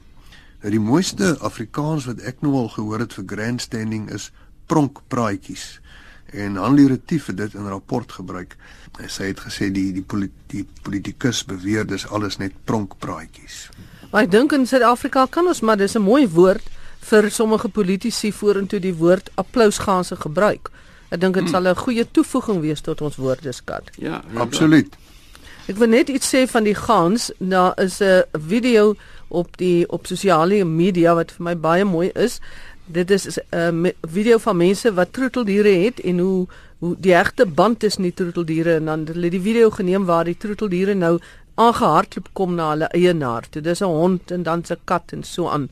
Nou 0.61 0.71
die 0.71 0.81
mooiste 0.81 1.39
Afrikaans 1.39 2.05
wat 2.05 2.21
ek 2.21 2.41
nou 2.41 2.53
al 2.55 2.69
gehoor 2.69 2.99
het 2.99 3.13
vir 3.13 3.25
grandstanding 3.27 4.11
is 4.11 4.33
pronkpraatjies. 4.67 5.81
En 6.33 6.57
Hanlie 6.57 6.89
Retief 6.89 7.27
het 7.27 7.37
dit 7.37 7.55
in 7.55 7.65
'n 7.65 7.69
rapport 7.69 8.13
gebruik. 8.13 8.57
Hy 8.97 9.25
het 9.27 9.41
gesê 9.41 9.71
die 9.71 9.93
die, 9.93 10.03
polit, 10.03 10.33
die 10.47 10.67
politikus 10.83 11.45
beweer 11.45 11.87
dis 11.87 12.09
alles 12.09 12.37
net 12.37 12.53
pronkpraatjies. 12.65 13.69
Maar 14.11 14.23
ek 14.23 14.31
dink 14.31 14.53
in 14.53 14.67
Suid-Afrika 14.67 15.27
kan 15.31 15.47
ons 15.47 15.61
maar 15.61 15.77
dis 15.77 15.95
'n 15.95 16.03
mooi 16.03 16.29
woord 16.29 16.63
vir 17.01 17.31
sommige 17.31 17.69
politici 17.69 18.33
vorentoe 18.33 18.81
die 18.81 18.95
woord 18.95 19.31
applausgaanse 19.35 20.17
gebruik. 20.17 20.71
Ek 21.09 21.21
dink 21.21 21.35
dit 21.35 21.43
hmm. 21.43 21.53
sal 21.53 21.69
'n 21.69 21.77
goeie 21.77 22.11
toevoeging 22.11 22.61
wees 22.61 22.81
tot 22.81 23.01
ons 23.01 23.17
woordeskat. 23.17 23.91
Ja, 23.99 24.23
absoluut. 24.35 24.89
Ja. 24.91 25.07
Ek 25.67 25.77
wil 25.77 25.89
net 25.91 26.09
iets 26.09 26.29
sê 26.31 26.45
van 26.47 26.63
die 26.63 26.77
gans. 26.79 27.31
Daar 27.39 27.75
is 27.83 28.01
'n 28.01 28.23
video 28.33 28.95
op 29.29 29.57
die 29.57 29.89
op 29.91 30.07
sosiale 30.07 30.65
media 30.65 31.15
wat 31.15 31.33
vir 31.33 31.45
my 31.45 31.57
baie 31.57 31.85
mooi 31.85 32.11
is. 32.15 32.41
Dit 32.87 33.11
is 33.11 33.39
'n 33.51 33.93
video 34.03 34.39
van 34.39 34.57
mense 34.57 34.95
wat 34.95 35.13
troeteldiere 35.13 35.69
het 35.69 36.01
en 36.01 36.19
hoe 36.19 36.47
hoe 36.79 36.97
die 36.99 37.15
egte 37.15 37.47
band 37.47 37.83
is 37.83 37.97
nie 37.97 38.15
troeteldiere 38.15 38.75
en 38.75 38.85
dan 38.85 39.07
hulle 39.07 39.31
die 39.31 39.41
video 39.41 39.71
geneem 39.71 40.05
waar 40.05 40.25
die 40.25 40.37
troeteldiere 40.37 40.95
nou 40.95 41.19
aangehardloop 41.57 42.29
kom 42.33 42.55
na 42.55 42.69
hulle 42.71 42.89
eienaar. 42.93 43.49
Toe 43.51 43.63
dis 43.63 43.81
'n 43.81 43.85
hond 43.85 44.31
en 44.31 44.43
dan 44.43 44.63
'n 44.69 44.77
kat 44.85 45.13
en 45.13 45.23
so 45.23 45.49
aan. 45.49 45.71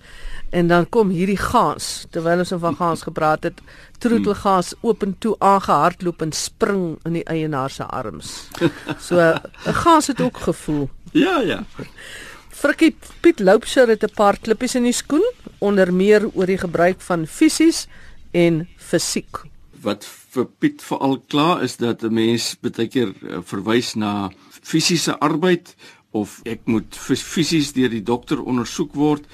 En 0.50 0.66
dan 0.66 0.88
kom 0.88 1.08
hierdie 1.08 1.36
gaas, 1.36 2.06
terwyl 2.10 2.38
ons 2.38 2.52
van 2.56 2.76
gaas 2.76 3.02
gepraat 3.02 3.42
het, 3.42 3.60
troetelgaas 3.98 4.74
oop 4.80 5.02
en 5.02 5.16
toe 5.18 5.36
aangehardloop 5.38 6.22
en 6.22 6.32
spring 6.32 6.98
in 7.04 7.12
die 7.12 7.24
eienaar 7.24 7.70
se 7.70 7.84
arms. 7.84 8.48
So 8.98 9.16
'n 9.66 9.74
gaas 9.74 10.06
het 10.06 10.20
ook 10.20 10.36
gevoel. 10.38 10.88
Ja, 11.12 11.40
ja. 11.40 11.64
Frikkie 12.54 12.94
Piet 13.20 13.40
Loupsher 13.42 13.88
het 13.88 14.04
'n 14.04 14.14
paar 14.14 14.38
klippies 14.38 14.74
in 14.74 14.84
die 14.86 14.92
skoen, 14.92 15.24
onder 15.58 15.92
meer 15.92 16.30
oor 16.34 16.46
die 16.46 16.58
gebruik 16.58 17.00
van 17.00 17.26
fisies 17.26 17.86
en 18.30 18.68
fisiek. 18.76 19.42
Wat 19.82 20.04
vir 20.04 20.46
Piet 20.58 20.82
veral 20.82 21.18
klaar 21.26 21.62
is 21.62 21.76
dat 21.76 22.02
'n 22.02 22.14
mens 22.14 22.56
baie 22.60 22.88
keer 22.88 23.08
eh, 23.08 23.38
verwys 23.42 23.94
na 23.94 24.30
fisiese 24.62 25.18
arbeid 25.18 25.74
of 26.10 26.40
ek 26.44 26.60
moet 26.64 26.96
fisies 26.96 27.72
deur 27.72 27.90
die 27.90 28.02
dokter 28.02 28.42
ondersoek 28.42 28.94
word. 28.94 29.24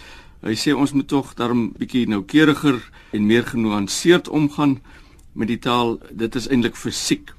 Hy 0.43 0.55
sê 0.55 0.73
ons 0.73 0.93
moet 0.93 1.09
tog 1.09 1.35
daarom 1.35 1.73
bietjie 1.79 2.09
noukeuriger 2.09 2.91
en 3.13 3.27
meer 3.27 3.45
genuanceerd 3.47 4.29
omgaan 4.29 4.81
met 5.33 5.49
die 5.49 5.59
taal. 5.59 5.99
Dit 6.11 6.35
is 6.35 6.49
eintlik 6.49 6.77
fisiek. 6.77 7.31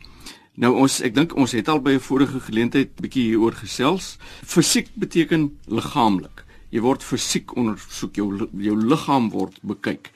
Nou 0.62 0.76
ons 0.78 1.00
ek 1.02 1.16
dink 1.18 1.34
ons 1.42 1.56
het 1.58 1.70
al 1.74 1.80
by 1.82 1.96
'n 1.98 2.06
vorige 2.06 2.40
geleentheid 2.40 2.94
bietjie 3.02 3.34
hieroor 3.34 3.56
gesels. 3.58 4.18
Fisiek 4.46 4.90
beteken 4.94 5.58
liggaamlik. 5.66 6.46
Jy 6.70 6.82
word 6.82 7.04
fisiek 7.04 7.56
ondersoek, 7.58 8.16
jou 8.16 8.48
jou 8.58 8.76
liggaam 8.78 9.30
word 9.30 9.58
bekyk. 9.64 10.12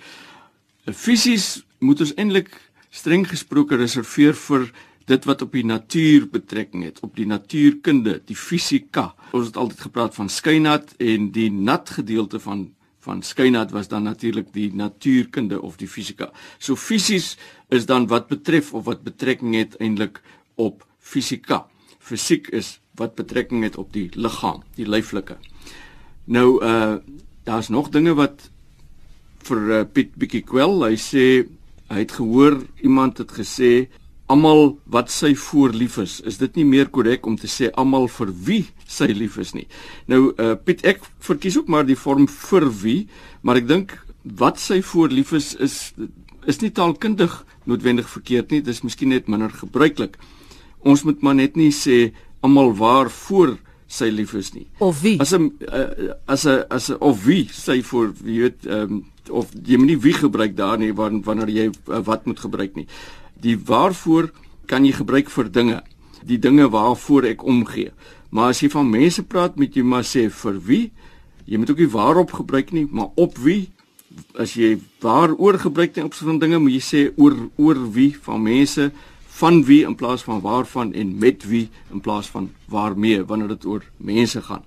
Fisies 0.94 1.66
moet 1.80 2.00
ons 2.00 2.14
eintlik 2.14 2.54
streng 2.92 3.26
gesproke 3.28 3.76
reserveer 3.76 4.34
vir 4.34 4.72
dit 5.08 5.26
wat 5.26 5.42
op 5.42 5.52
die 5.52 5.66
natuur 5.66 6.30
betrekking 6.30 6.84
het, 6.84 7.00
op 7.02 7.16
die 7.16 7.26
natuurkunde, 7.26 8.22
die 8.26 8.36
fisika. 8.36 9.16
Ons 9.34 9.48
het 9.48 9.58
altyd 9.58 9.80
gepraat 9.80 10.16
van 10.16 10.30
skynat 10.30 10.94
en 11.00 11.32
die 11.32 11.50
nat 11.50 11.90
gedeelte 11.90 12.40
van 12.40 12.70
van 13.06 13.22
skynat 13.22 13.72
was 13.72 13.88
dan 13.88 14.04
natuurlik 14.04 14.48
die 14.54 14.74
natuurkunde 14.74 15.62
of 15.62 15.78
die 15.78 15.88
fisika. 15.88 16.32
So 16.58 16.76
fisies 16.76 17.36
is 17.70 17.86
dan 17.86 18.08
wat 18.08 18.28
betref 18.28 18.74
of 18.74 18.86
wat 18.86 19.04
betrekking 19.04 19.56
het 19.56 19.76
eintlik 19.82 20.22
op 20.56 20.86
fisika. 21.00 21.66
Fisiek 22.00 22.48
is 22.54 22.80
wat 23.00 23.16
betrekking 23.16 23.64
het 23.64 23.78
op 23.78 23.94
die 23.94 24.10
liggaam, 24.14 24.64
die 24.76 24.88
lyflike. 24.88 25.38
Nou 26.26 26.64
uh 26.64 26.98
daar's 27.46 27.70
nog 27.70 27.92
dinge 27.94 28.16
wat 28.18 28.48
vir 29.46 29.60
uh, 29.70 29.84
Piet 29.86 30.16
bietjie 30.18 30.42
kwel. 30.42 30.80
Hy 30.82 30.96
sê 30.98 31.26
hy 31.92 32.00
het 32.00 32.16
gehoor 32.18 32.64
iemand 32.82 33.20
het 33.22 33.36
gesê 33.38 33.86
almal 34.34 34.80
wat 34.90 35.12
sy 35.14 35.36
voor 35.38 35.76
lief 35.78 36.00
is. 36.02 36.18
Is 36.26 36.40
dit 36.42 36.56
nie 36.58 36.66
meer 36.66 36.90
korrek 36.90 37.28
om 37.30 37.36
te 37.38 37.50
sê 37.52 37.70
almal 37.78 38.08
vir 38.10 38.32
wie 38.48 38.64
sy 38.90 39.12
lief 39.14 39.38
is 39.42 39.54
nie? 39.54 39.68
Nou 40.10 40.32
uh 40.42 40.56
Piet 40.58 40.82
ek 40.90 41.06
verkies 41.28 41.60
ook 41.62 41.70
maar 41.70 41.86
die 41.86 42.00
vorm 42.00 42.26
vir 42.26 42.66
wie, 42.82 43.00
maar 43.46 43.62
ek 43.62 43.70
dink 43.70 43.94
wat 44.26 44.58
sy 44.58 44.82
voor 44.82 45.14
lief 45.14 45.36
is 45.38 45.54
is 45.62 45.94
is 46.48 46.62
nie 46.62 46.72
taalkundig 46.72 47.44
noodwendig 47.66 48.10
verkeerd 48.10 48.52
nie. 48.52 48.62
Dit 48.62 48.76
is 48.76 48.84
miskien 48.86 49.10
net 49.10 49.28
minder 49.28 49.50
gebruiklik. 49.50 50.18
Ons 50.86 51.04
moet 51.04 51.22
maar 51.22 51.36
net 51.36 51.56
nie 51.56 51.72
sê 51.74 52.14
almal 52.46 52.76
waarvoor 52.78 53.58
sy 53.88 54.10
lief 54.14 54.34
is 54.38 54.54
nie. 54.54 54.68
Of 54.80 55.02
wie? 55.02 55.18
As 55.22 55.34
'n 55.34 55.52
uh, 55.70 56.14
as 56.28 56.46
'n 56.46 56.66
as 56.70 56.90
'n 56.90 56.98
of 57.00 57.26
wie 57.26 57.48
sy 57.52 57.82
voor 57.82 58.14
jy 58.24 58.40
weet 58.42 58.66
ehm 58.66 58.92
um, 58.92 59.04
of 59.30 59.52
jy 59.54 59.78
moet 59.78 59.88
nie 59.88 60.02
wie 60.02 60.14
gebruik 60.14 60.56
daar 60.58 60.78
nie 60.78 60.94
wanneer 60.94 61.50
jy 61.50 61.70
uh, 61.70 62.02
wat 62.06 62.26
moet 62.26 62.40
gebruik 62.40 62.76
nie 62.76 62.88
die 63.42 63.58
waarvoor 63.58 64.32
kan 64.70 64.86
jy 64.86 64.94
gebruik 64.98 65.30
vir 65.30 65.50
dinge 65.52 65.82
die 66.26 66.40
dinge 66.42 66.70
waarvoor 66.70 67.30
ek 67.32 67.46
omgee 67.46 67.92
maar 68.30 68.54
as 68.54 68.62
jy 68.64 68.70
van 68.74 68.90
mense 68.90 69.24
praat 69.24 69.58
met 69.58 69.76
jy 69.76 69.84
maar 69.84 70.06
sê 70.06 70.28
vir 70.30 70.60
wie 70.68 70.92
jy 71.46 71.58
moet 71.58 71.70
ook 71.70 71.84
nie 71.84 71.94
waarop 71.94 72.36
gebruik 72.38 72.74
nie 72.74 72.88
maar 72.90 73.14
op 73.16 73.38
wie 73.38 73.70
as 74.40 74.54
jy 74.54 74.78
waaroor 75.00 75.60
gebruik 75.60 75.94
ten 75.94 76.08
opsigte 76.08 76.32
van 76.32 76.40
dinge 76.40 76.60
moet 76.60 76.78
jy 76.78 76.84
sê 76.84 77.02
oor 77.16 77.36
oor 77.56 77.82
wie 77.92 78.14
van 78.28 78.42
mense 78.42 78.92
van 79.36 79.64
wie 79.68 79.84
in 79.86 79.96
plaas 79.96 80.24
van 80.24 80.42
waarvan 80.42 80.94
en 80.94 81.18
met 81.20 81.44
wie 81.48 81.70
in 81.92 82.02
plaas 82.02 82.28
van 82.32 82.52
waarmee 82.72 83.24
wanneer 83.24 83.48
dit 83.48 83.66
oor 83.66 83.84
mense 83.98 84.42
gaan 84.42 84.64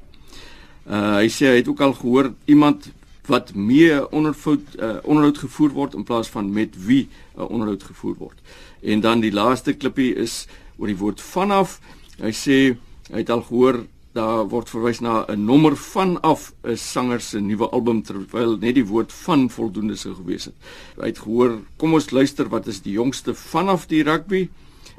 uh, 0.87 1.19
hy 1.21 1.28
sê 1.33 1.52
hy 1.52 1.61
het 1.61 1.69
ook 1.69 1.81
al 1.81 1.95
gehoor 1.97 2.33
iemand 2.45 2.90
wat 3.28 3.55
mee 3.55 4.11
onderhoud 4.11 4.76
uh, 4.81 4.97
onderhoud 5.02 5.38
gevoer 5.38 5.73
word 5.76 5.95
in 5.95 6.05
plaas 6.05 6.28
van 6.33 6.52
met 6.52 6.76
wie 6.85 7.09
'n 7.37 7.40
uh, 7.40 7.50
onderhoud 7.50 7.83
gevoer 7.83 8.14
word. 8.19 8.38
En 8.81 9.00
dan 9.00 9.21
die 9.21 9.33
laaste 9.33 9.73
klippie 9.73 10.14
is 10.14 10.47
oor 10.76 10.87
die 10.87 10.97
woord 10.97 11.21
vanaf. 11.21 11.81
Hy 12.19 12.33
sê 12.33 12.76
hy 13.12 13.21
het 13.21 13.31
al 13.31 13.43
gehoor 13.43 13.87
daar 14.18 14.48
word 14.50 14.70
verwys 14.72 15.00
na 15.00 15.25
'n 15.28 15.44
nommer 15.44 15.76
vanaf 15.76 16.52
'n 16.64 16.76
sanger 16.76 17.20
se 17.20 17.38
nuwe 17.40 17.70
album 17.70 18.02
terwyl 18.02 18.56
net 18.58 18.75
die 18.75 18.87
woord 18.87 19.12
van 19.12 19.50
voldoende 19.50 19.96
sou 19.96 20.14
gewees 20.14 20.44
het. 20.44 20.54
Hy 21.00 21.06
het 21.06 21.18
gehoor, 21.18 21.60
kom 21.76 21.94
ons 21.94 22.10
luister 22.10 22.48
wat 22.48 22.66
is 22.66 22.80
die 22.82 22.92
jongste 22.92 23.34
vanaf 23.34 23.87
die 23.87 24.02
rugby 24.02 24.48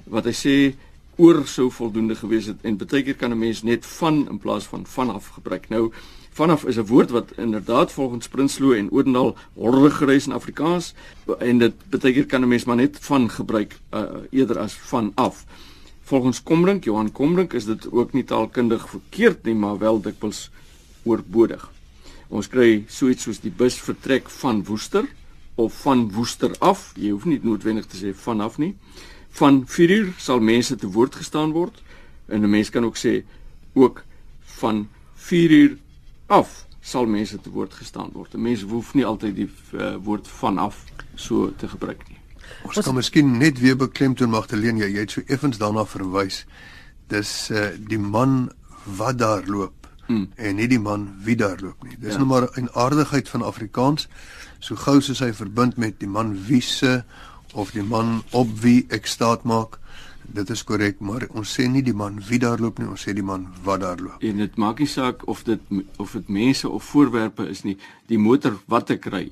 wat 0.06 0.26
hy 0.26 0.32
sê 0.32 0.76
oor 1.18 1.46
sou 1.48 1.70
voldoende 1.70 2.16
gewees 2.16 2.46
het 2.46 2.58
en 2.64 2.78
baie 2.78 3.04
keer 3.04 3.16
kan 3.16 3.32
'n 3.32 3.40
mens 3.40 3.64
net 3.64 3.86
van 3.86 4.28
in 4.30 4.40
plaas 4.40 4.66
van 4.68 4.86
vanaf 4.86 5.28
gebruik. 5.36 5.70
Nou 5.70 5.92
vanaf 6.32 6.66
is 6.66 6.78
'n 6.78 6.88
woord 6.88 7.10
wat 7.10 7.32
inderdaad 7.38 7.92
volgens 7.92 8.28
Prinsloo 8.28 8.74
en 8.74 8.92
Odendaal 8.92 9.36
horde 9.54 9.92
gereis 9.92 10.28
in 10.28 10.34
Afrikaans 10.34 10.94
en 11.40 11.58
dit 11.58 11.74
beteken 11.90 12.26
kan 12.26 12.42
'n 12.42 12.48
mens 12.48 12.66
maar 12.66 12.76
net 12.76 12.98
van 13.02 13.30
gebruik 13.30 13.80
uh, 13.94 14.04
eerder 14.32 14.60
as 14.60 14.74
van 14.74 15.12
af. 15.16 15.46
Volgens 16.10 16.44
Kombrink, 16.44 16.84
Johan 16.84 17.12
Kombrink 17.12 17.54
is 17.54 17.68
dit 17.70 17.92
ook 17.92 18.16
nie 18.18 18.24
taalkundig 18.24 18.88
verkeerd 18.90 19.44
nie, 19.46 19.54
maar 19.54 19.78
wel 19.78 20.00
dikwels 20.02 20.48
oorbodig. 21.06 21.68
Ons 22.34 22.50
kry 22.50 22.80
so 22.90 23.12
iets 23.14 23.28
soos 23.28 23.42
die 23.44 23.52
bus 23.54 23.78
vertrek 23.78 24.32
van 24.40 24.64
Woester 24.66 25.06
of 25.62 25.76
van 25.84 26.08
Woester 26.16 26.56
af. 26.66 26.88
Jy 26.98 27.12
hoef 27.14 27.28
nie 27.30 27.38
noodwendig 27.44 27.86
te 27.86 28.02
sê 28.02 28.16
vanaf 28.18 28.58
nie. 28.58 28.72
Van 29.38 29.62
4 29.70 29.94
uur 30.00 30.10
sal 30.18 30.42
mense 30.42 30.80
te 30.82 30.90
woord 30.98 31.20
gestaan 31.22 31.54
word 31.54 31.78
en 32.26 32.42
'n 32.42 32.50
mens 32.50 32.74
kan 32.74 32.86
ook 32.90 32.98
sê 32.98 33.22
ook 33.74 34.02
van 34.58 34.88
4 35.14 35.52
uur 35.52 35.78
af 36.26 36.66
sal 36.82 37.06
mense 37.06 37.38
te 37.38 37.50
woord 37.50 37.74
gestaan 37.74 38.10
word. 38.14 38.34
Mense 38.34 38.66
hoef 38.66 38.94
nie 38.94 39.06
altyd 39.06 39.36
die 39.36 39.50
uh, 39.74 39.96
woord 40.02 40.28
vanaf 40.28 40.86
so 41.16 41.54
te 41.56 41.68
gebruik 41.68 42.02
nie. 42.10 42.19
Ons 42.68 42.82
kan 42.86 42.96
miskien 42.96 43.38
net 43.38 43.60
weer 43.60 43.78
beklemtoon 43.80 44.30
Magdalene, 44.30 44.86
jy 44.86 45.00
het 45.00 45.12
so 45.12 45.22
effens 45.28 45.58
daarna 45.58 45.86
verwys. 45.86 46.44
Dis 47.10 47.50
uh, 47.52 47.70
die 47.78 48.00
man 48.00 48.50
wat 49.00 49.18
daar 49.18 49.46
loop 49.46 49.90
hmm. 50.08 50.30
en 50.36 50.56
nie 50.56 50.68
die 50.68 50.80
man 50.80 51.10
wie 51.26 51.36
daar 51.36 51.58
loop 51.62 51.84
nie. 51.84 51.98
Dis 51.98 52.14
ja. 52.14 52.22
nou 52.22 52.28
maar 52.28 52.50
'n 52.56 52.70
aardigheid 52.74 53.30
van 53.30 53.42
Afrikaans. 53.42 54.08
So 54.60 54.76
gou 54.76 55.02
soos 55.02 55.20
hy 55.20 55.34
verbind 55.34 55.78
met 55.78 56.00
die 56.00 56.10
man 56.10 56.38
wie 56.46 56.62
se 56.62 57.04
of 57.54 57.72
die 57.72 57.84
man 57.84 58.24
op 58.32 58.60
wie 58.62 58.86
ek 58.90 59.06
staat 59.06 59.44
maak, 59.44 59.80
Dit 60.30 60.50
is 60.54 60.62
korrek, 60.64 61.00
maar 61.02 61.24
ons 61.34 61.50
sê 61.58 61.66
nie 61.66 61.82
die 61.82 61.96
man 61.96 62.20
wie 62.28 62.38
daar 62.42 62.62
loop 62.62 62.78
nie, 62.78 62.88
ons 62.90 63.02
sê 63.08 63.16
die 63.18 63.26
man 63.26 63.48
wat 63.66 63.82
daar 63.82 63.98
loop. 63.98 64.22
En 64.22 64.38
dit 64.38 64.58
maak 64.62 64.82
nie 64.84 64.90
saak 64.90 65.26
of 65.32 65.42
dit 65.48 65.72
of 65.98 66.14
dit 66.14 66.30
mense 66.30 66.70
of 66.70 66.86
voorwerpe 66.92 67.48
is 67.50 67.64
nie, 67.66 67.78
die 68.12 68.20
motor 68.22 68.60
wat 68.70 68.94
ek 68.94 69.08
ry. 69.10 69.24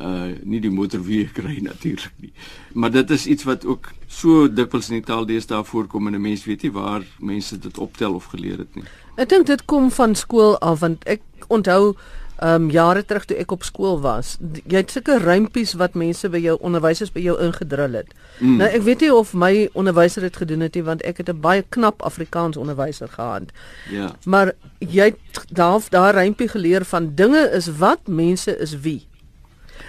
Uh 0.00 0.32
nie 0.42 0.58
die 0.60 0.70
motor 0.74 1.02
wie 1.06 1.20
ek 1.24 1.38
ry 1.38 1.60
natuurlik 1.70 2.12
nie. 2.18 2.32
Maar 2.72 2.90
dit 2.90 3.10
is 3.10 3.26
iets 3.26 3.44
wat 3.46 3.64
ook 3.64 3.92
so 4.06 4.48
dikwels 4.50 4.90
in 4.90 4.98
die 4.98 5.06
taal 5.06 5.26
deesdae 5.26 5.64
voorkom 5.64 6.06
en 6.06 6.14
'n 6.14 6.20
mens 6.20 6.44
weet 6.44 6.62
nie 6.62 6.72
waar 6.72 7.02
mense 7.18 7.58
dit 7.58 7.78
optel 7.78 8.14
of 8.14 8.24
geleer 8.24 8.58
het 8.58 8.74
nie. 8.74 8.84
Ek 9.16 9.28
dink 9.28 9.46
dit 9.46 9.64
kom 9.64 9.90
van 9.90 10.14
skool 10.14 10.58
af 10.58 10.80
want 10.80 11.04
ek 11.04 11.22
onthou 11.48 11.94
ehm 12.34 12.62
um, 12.62 12.70
jare 12.70 13.04
terug 13.04 13.24
toe 13.24 13.36
ek 13.36 13.52
op 13.54 13.62
skool 13.62 14.00
was, 14.02 14.36
jy 14.66 14.80
het 14.80 14.90
sulke 14.90 15.18
rympies 15.22 15.76
wat 15.78 15.94
mense 15.94 16.28
by 16.28 16.40
jou 16.42 16.56
onderwysers 16.66 17.12
by 17.14 17.22
jou 17.22 17.36
ingedrul 17.40 17.94
het. 17.94 18.10
Mm. 18.40 18.56
Nou 18.58 18.68
ek 18.68 18.82
weet 18.82 19.00
nie 19.00 19.12
of 19.14 19.34
my 19.38 19.68
onderwyser 19.72 20.26
dit 20.26 20.36
gedoen 20.42 20.66
het 20.66 20.74
nie 20.74 20.82
want 20.82 21.02
ek 21.06 21.22
het 21.22 21.30
'n 21.30 21.40
baie 21.40 21.62
knap 21.62 22.02
Afrikaans 22.02 22.56
onderwyser 22.56 23.08
gehad. 23.08 23.54
Ja. 23.90 24.10
Maar 24.24 24.52
jy 24.78 25.14
het 25.14 25.46
daar 25.50 25.80
daar 25.90 26.14
rympie 26.14 26.48
geleer 26.48 26.84
van 26.84 27.14
dinge 27.14 27.50
is 27.54 27.70
wat, 27.78 28.08
mense 28.08 28.58
is 28.58 28.80
wie. 28.80 29.06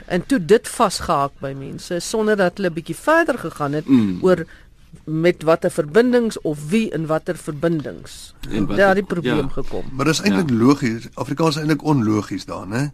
En 0.06 0.26
toe 0.26 0.40
dit 0.46 0.68
vasgehaak 0.68 1.32
by 1.40 1.54
mense 1.58 2.00
sonder 2.00 2.38
dat 2.38 2.58
hulle 2.58 2.72
bietjie 2.72 2.96
verder 2.96 3.40
gegaan 3.40 3.74
het 3.74 3.88
mm. 3.88 4.20
oor 4.22 4.46
met 5.04 5.44
watter 5.44 5.72
verbindings 5.72 6.42
of 6.42 6.70
wie 6.70 6.90
in 6.90 7.06
watter 7.06 7.38
verbindings 7.38 8.34
daar 8.76 8.96
die 8.96 9.04
probleem 9.04 9.48
ja. 9.50 9.54
gekom. 9.62 9.86
Maar 9.92 10.06
dis 10.06 10.22
eintlik 10.22 10.50
ja. 10.50 10.56
logies. 10.56 11.08
Afrikaans 11.14 11.56
is 11.56 11.62
eintlik 11.62 11.84
onlogies 11.84 12.46
daar, 12.46 12.68
né? 12.68 12.90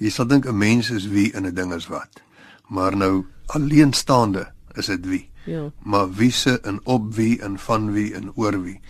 Jy 0.00 0.10
sal 0.10 0.26
dink 0.26 0.46
'n 0.48 0.56
mens 0.56 0.90
is 0.90 1.08
wie 1.08 1.32
en 1.32 1.46
'n 1.46 1.54
ding 1.54 1.74
is 1.74 1.86
wat. 1.86 2.22
Maar 2.68 2.96
nou 2.96 3.26
alleenstaande 3.46 4.52
is 4.74 4.86
dit 4.86 5.06
wie. 5.06 5.28
Ja. 5.44 5.70
Maar 5.82 6.12
wie 6.12 6.30
se 6.30 6.60
en 6.60 6.80
op 6.84 7.14
wie 7.14 7.40
en 7.40 7.58
van 7.58 7.92
wie 7.92 8.14
en 8.14 8.32
oor 8.34 8.62
wie. 8.62 8.80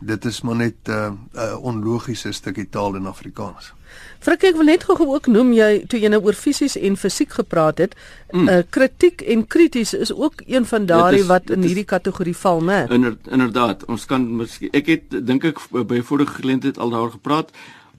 Dit 0.00 0.24
is 0.24 0.40
maar 0.40 0.56
net 0.56 0.74
'n 0.84 0.90
uh, 0.90 1.12
uh, 1.34 1.64
onlogiese 1.64 2.32
stukkie 2.32 2.68
taal 2.68 2.94
in 2.94 3.06
Afrikaans. 3.06 3.72
Frik 4.20 4.42
ek 4.42 4.56
wil 4.56 4.68
net 4.68 4.84
gou 4.84 4.96
ook 5.08 5.26
noem 5.26 5.52
jy 5.52 5.84
toe 5.88 6.00
jy 6.00 6.08
nou 6.08 6.20
oor 6.22 6.36
fisies 6.36 6.76
en 6.76 6.96
fisiek 6.96 7.32
gepraat 7.32 7.78
het, 7.78 7.96
mm. 8.30 8.48
uh, 8.48 8.62
kritiek 8.70 9.20
en 9.20 9.46
krities 9.46 9.94
is 9.94 10.12
ook 10.12 10.42
een 10.46 10.66
van 10.66 10.86
daardie 10.86 11.24
wat 11.24 11.50
in 11.50 11.62
hierdie 11.62 11.84
kategorie 11.84 12.36
val, 12.36 12.60
né? 12.60 12.86
Inder, 12.88 13.16
inderdaad, 13.30 13.84
ons 13.84 14.04
kan 14.04 14.36
miskien 14.36 14.72
ek 14.72 14.86
het 14.86 15.26
dink 15.26 15.44
ek 15.44 15.60
by 15.70 16.02
vorige 16.02 16.34
geleentheid 16.42 16.78
al 16.78 16.90
daaroor 16.90 17.16
gepraat. 17.16 17.50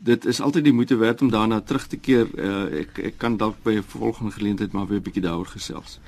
Dit 0.02 0.26
is 0.26 0.42
altyd 0.42 0.64
die 0.64 0.74
moeite 0.74 0.96
werd 0.96 1.22
om 1.22 1.30
daarna 1.30 1.62
terug 1.62 1.88
te 1.88 1.98
keer. 1.98 2.30
Uh, 2.38 2.82
ek 2.82 2.98
ek 2.98 3.18
kan 3.18 3.38
dalk 3.38 3.58
by 3.64 3.78
'n 3.78 3.86
volgende 3.88 4.32
geleentheid 4.32 4.72
maar 4.72 4.88
weer 4.88 5.00
'n 5.00 5.04
bietjie 5.04 5.26
daaroor 5.26 5.52
gesels. 5.58 6.00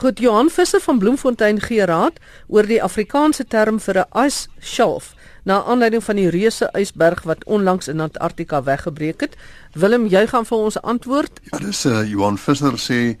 Goed, 0.00 0.18
Johan 0.18 0.48
Visser 0.50 0.80
van 0.80 0.98
Bloemfontein 0.98 1.58
gee 1.60 1.84
raad 1.84 2.16
oor 2.48 2.64
die 2.64 2.78
Afrikaanse 2.80 3.44
term 3.44 3.80
vir 3.84 3.98
'n 3.98 4.26
ice 4.26 4.48
shelf 4.60 5.12
na 5.44 5.62
aanleiding 5.62 6.04
van 6.04 6.16
die 6.16 6.30
reuse 6.30 6.70
ysberg 6.72 7.22
wat 7.22 7.44
onlangs 7.44 7.88
in 7.88 8.00
Antarktika 8.00 8.62
weggebreek 8.62 9.20
het. 9.20 9.36
Willem, 9.72 10.06
jy 10.06 10.26
gaan 10.26 10.46
vir 10.46 10.58
ons 10.58 10.80
antwoord. 10.80 11.40
Ja, 11.52 11.58
dis 11.58 11.84
uh, 11.84 12.08
Johan 12.08 12.38
Visser 12.38 12.78
sê 12.78 13.18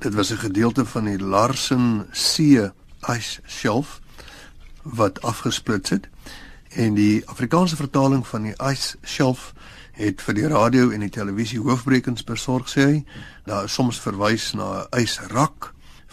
dit 0.00 0.14
was 0.14 0.30
'n 0.30 0.36
gedeelte 0.36 0.84
van 0.84 1.04
die 1.04 1.18
Larsen 1.18 2.06
See 2.12 2.70
ice 3.08 3.40
shelf 3.46 4.00
wat 4.82 5.22
afgesplits 5.22 5.90
het 5.90 6.08
en 6.68 6.94
die 6.94 7.22
Afrikaanse 7.26 7.76
vertaling 7.76 8.26
van 8.26 8.42
die 8.42 8.54
ice 8.70 8.96
shelf 9.04 9.52
het 9.92 10.22
vir 10.22 10.34
die 10.34 10.48
radio 10.48 10.90
en 10.90 11.00
die 11.00 11.10
televisie 11.10 11.60
hoofbrekens 11.60 12.24
besorg 12.24 12.68
sê 12.68 12.80
hy. 12.80 13.04
Daar 13.44 13.64
is 13.64 13.74
soms 13.74 14.00
verwys 14.00 14.52
na 14.52 14.88
'n 14.88 15.00
ysrak 15.02 15.71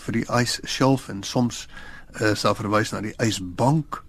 vir 0.10 0.24
die 0.24 0.30
ice 0.42 0.62
shelf 0.66 1.08
en 1.14 1.22
soms 1.24 1.68
is 2.18 2.42
daar 2.42 2.58
verwys 2.58 2.94
na 2.94 3.04
die 3.06 3.16
ysbank. 3.22 4.02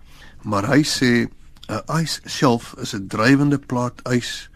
Maar 0.49 0.71
hy 0.73 0.83
sê 0.83 1.29
'n 1.69 1.83
ice 2.01 2.21
shelf 2.27 2.75
is 2.81 2.95
'n 2.95 3.07
drywende 3.07 3.59
plaat 3.59 4.01
ys 4.09 4.49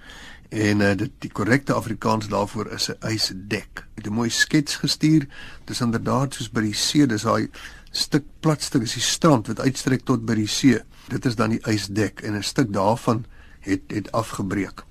en 0.50 0.80
uh, 0.80 0.94
dit 0.94 1.10
die 1.18 1.30
korrekte 1.30 1.74
Afrikaans 1.74 2.28
daarvoor 2.28 2.72
is 2.72 2.88
'n 2.88 2.96
ysdek. 3.12 3.84
Ek 3.96 4.04
het 4.04 4.06
'n 4.06 4.14
mooi 4.14 4.30
skets 4.30 4.76
gestuur. 4.76 5.26
Dis 5.64 5.80
inderdaad 5.80 6.34
soos 6.34 6.50
by 6.50 6.60
die 6.60 6.74
see, 6.74 7.06
dis 7.06 7.22
daai 7.22 7.50
stuk 7.90 8.24
plat 8.40 8.62
stuk 8.62 8.82
is 8.82 8.94
die 8.94 9.02
strand 9.02 9.46
wat 9.46 9.60
uitstrek 9.60 10.04
tot 10.04 10.24
by 10.26 10.34
die 10.34 10.48
see. 10.48 10.80
Dit 11.08 11.26
is 11.26 11.36
dan 11.36 11.50
die 11.50 11.62
ysdek 11.68 12.20
en 12.22 12.34
'n 12.34 12.42
stuk 12.42 12.72
daarvan 12.72 13.24
het 13.60 13.82
het 13.88 14.12
afgebreek. 14.12 14.84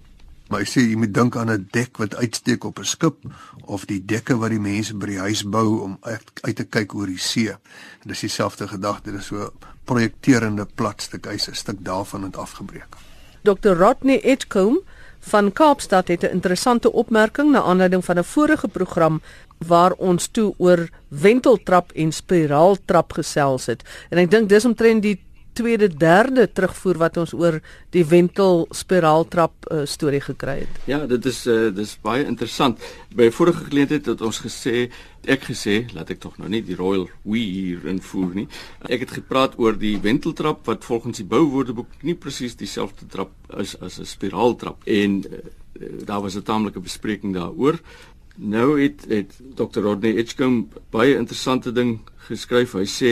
Maar 0.54 0.62
hy 0.62 0.70
sê 0.70 0.84
jy 0.86 0.98
moet 1.02 1.10
dink 1.10 1.34
aan 1.34 1.50
'n 1.50 1.64
dek 1.74 1.98
wat 1.98 2.14
uitsteek 2.16 2.64
op 2.64 2.78
'n 2.80 2.86
skip 2.86 3.18
of 3.66 3.86
die 3.90 4.06
dekke 4.06 4.38
wat 4.38 4.52
die 4.54 4.60
mense 4.60 4.94
by 4.94 5.06
die 5.06 5.18
huis 5.18 5.42
bou 5.44 5.82
om 5.82 5.98
uit, 6.02 6.22
uit 6.42 6.56
te 6.56 6.64
kyk 6.64 6.94
oor 6.94 7.08
die 7.08 7.18
see. 7.18 7.50
En 7.50 8.08
dis 8.08 8.20
dieselfde 8.20 8.68
gedagte, 8.68 9.12
dis 9.12 9.26
so 9.26 9.50
projekterende 9.86 10.68
plat 10.76 11.02
stuk 11.02 11.26
ys, 11.26 11.50
'n 11.50 11.56
stuk 11.56 11.82
daarvan 11.82 12.24
het 12.24 12.38
afgebreek. 12.38 12.96
Dr. 13.42 13.74
Rodney 13.74 14.22
Edgecombe 14.22 14.84
van 15.20 15.52
Kaapstad 15.52 16.08
het 16.08 16.22
'n 16.24 16.32
interessante 16.32 16.92
opmerking 16.92 17.52
na 17.52 17.62
aanleiding 17.62 18.06
van 18.06 18.20
'n 18.20 18.24
vorige 18.24 18.68
program 18.68 19.22
waar 19.58 19.92
ons 19.92 20.28
toe 20.28 20.54
oor 20.58 20.90
wenteltrap 21.08 21.92
en 21.92 22.12
spiraaltrap 22.12 23.14
gesels 23.14 23.66
het. 23.66 23.84
En 24.10 24.18
ek 24.18 24.32
dink 24.32 24.50
dis 24.50 24.66
omtrent 24.66 25.02
die 25.02 25.20
tweede 25.54 25.88
derde 25.88 26.48
terugvoer 26.52 26.98
wat 27.02 27.18
ons 27.22 27.34
oor 27.34 27.60
die 27.94 28.04
wentel 28.06 28.66
spiraaltrap 28.74 29.68
uh, 29.72 29.84
storie 29.90 30.22
gekry 30.22 30.60
het. 30.64 30.80
Ja, 30.90 31.04
dit 31.10 31.26
is 31.30 31.44
uh, 31.48 31.70
dis 31.76 31.96
baie 32.02 32.26
interessant. 32.26 32.82
By 33.16 33.30
vorige 33.34 33.68
geleentheid 33.70 34.10
het 34.10 34.22
ons 34.22 34.42
gesê 34.44 34.90
ek 35.24 35.48
gesê 35.48 35.86
laat 35.96 36.10
ek 36.12 36.20
tog 36.24 36.38
nou 36.42 36.50
nie 36.52 36.64
die 36.66 36.76
royal 36.76 37.08
we 37.24 37.40
hier 37.40 37.86
invoer 37.88 38.34
nie. 38.42 38.48
Ek 38.90 39.06
het 39.06 39.14
gepraat 39.16 39.58
oor 39.62 39.78
die 39.80 39.96
wenteltrap 40.04 40.66
wat 40.68 40.84
volgens 40.84 41.22
die 41.22 41.30
bouwoordeboek 41.30 42.04
nie 42.04 42.18
presies 42.20 42.58
dieselfde 42.60 43.08
trap 43.08 43.32
is 43.60 43.78
as 43.80 44.00
'n 44.00 44.10
spiraaltrap 44.10 44.84
en 44.86 45.22
uh, 45.24 45.44
daar 46.06 46.22
was 46.22 46.36
'n 46.36 46.44
taamlike 46.44 46.80
bespreking 46.80 47.34
daaroor. 47.34 47.80
Nou 48.36 48.82
het 48.82 49.06
het 49.10 49.40
Dr. 49.56 49.80
Rodney 49.80 50.16
Edgecombe 50.18 50.82
baie 50.90 51.16
interessante 51.16 51.72
ding 51.72 52.00
geskryf. 52.28 52.74
Hy 52.74 52.86
sê 52.90 53.12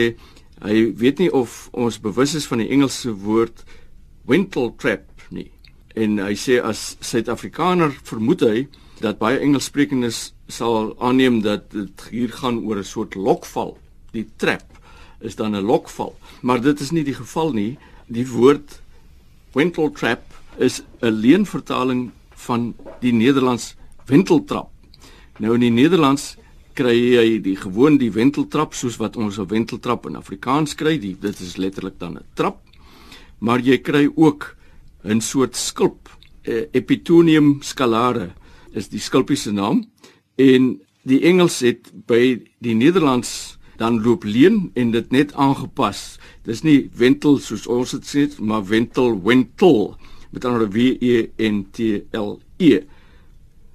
Hy 0.62 0.92
weet 0.94 1.18
nie 1.18 1.32
of 1.34 1.68
ons 1.74 1.98
bewus 1.98 2.36
is 2.38 2.46
van 2.46 2.62
die 2.62 2.70
Engelse 2.70 3.10
woord 3.24 3.64
wintle 4.30 4.70
trap 4.78 5.08
nie. 5.34 5.50
En 5.98 6.20
hy 6.22 6.36
sê 6.38 6.60
as 6.62 6.94
Suid-Afrikaner 7.02 7.90
vermoed 8.06 8.44
hy 8.46 8.66
dat 9.02 9.18
baie 9.18 9.40
Engelssprekendes 9.42 10.30
sal 10.46 10.92
aanneem 11.02 11.40
dat 11.42 11.72
dit 11.74 12.06
hier 12.12 12.30
gaan 12.30 12.62
oor 12.62 12.78
'n 12.78 12.84
soort 12.84 13.14
lokval. 13.14 13.78
Die 14.12 14.28
trap 14.36 14.66
is 15.20 15.34
dan 15.36 15.56
'n 15.56 15.66
lokval, 15.66 16.14
maar 16.42 16.60
dit 16.60 16.80
is 16.80 16.90
nie 16.90 17.04
die 17.04 17.18
geval 17.18 17.52
nie. 17.52 17.78
Die 18.06 18.26
woord 18.26 18.80
wintle 19.52 19.90
trap 19.90 20.22
is 20.58 20.82
'n 21.00 21.10
leenvertaling 21.10 22.10
van 22.34 22.74
die 23.00 23.12
Nederlands 23.12 23.74
wenteltrap. 24.06 24.70
Nou 25.38 25.54
in 25.54 25.60
die 25.60 25.70
Nederlands 25.70 26.36
kry 26.74 26.94
jy 26.96 27.40
die 27.42 27.56
gewoon 27.56 27.98
die 27.98 28.10
wenteltrap 28.12 28.74
soos 28.74 28.96
wat 29.00 29.16
ons 29.16 29.38
'n 29.38 29.46
wenteltrap 29.46 30.06
in 30.06 30.16
Afrikaans 30.16 30.74
kry, 30.74 30.98
die 30.98 31.16
dit 31.20 31.40
is 31.40 31.56
letterlik 31.56 31.98
dan 31.98 32.16
'n 32.16 32.24
trap. 32.34 32.60
Maar 33.40 33.60
jy 33.60 33.78
kry 33.78 34.08
ook 34.14 34.56
'n 35.04 35.20
soort 35.20 35.56
skulp, 35.56 36.08
eh, 36.42 36.66
Epitonium 36.72 37.58
scalare 37.62 38.32
is 38.72 38.88
die 38.88 39.00
skulpie 39.00 39.36
se 39.36 39.52
naam 39.52 39.84
en 40.36 40.80
die 41.02 41.20
Engels 41.22 41.60
het 41.60 41.90
by 42.06 42.40
die 42.58 42.74
Nederlands 42.74 43.58
dan 43.76 44.02
loop 44.02 44.24
leen 44.24 44.70
en 44.74 44.90
dit 44.90 45.10
net 45.10 45.34
aangepas. 45.34 46.18
Dis 46.44 46.62
nie 46.62 46.90
wentel 46.94 47.38
soos 47.38 47.66
ons 47.66 47.90
dit 47.90 48.06
sê, 48.06 48.40
maar 48.40 48.64
wentel 48.64 49.22
wentel 49.22 49.96
met 50.30 50.44
'n 50.44 50.70
W 50.70 50.96
E 51.00 51.30
N 51.38 51.66
T 51.70 52.04
L 52.12 52.40
E. 52.58 52.80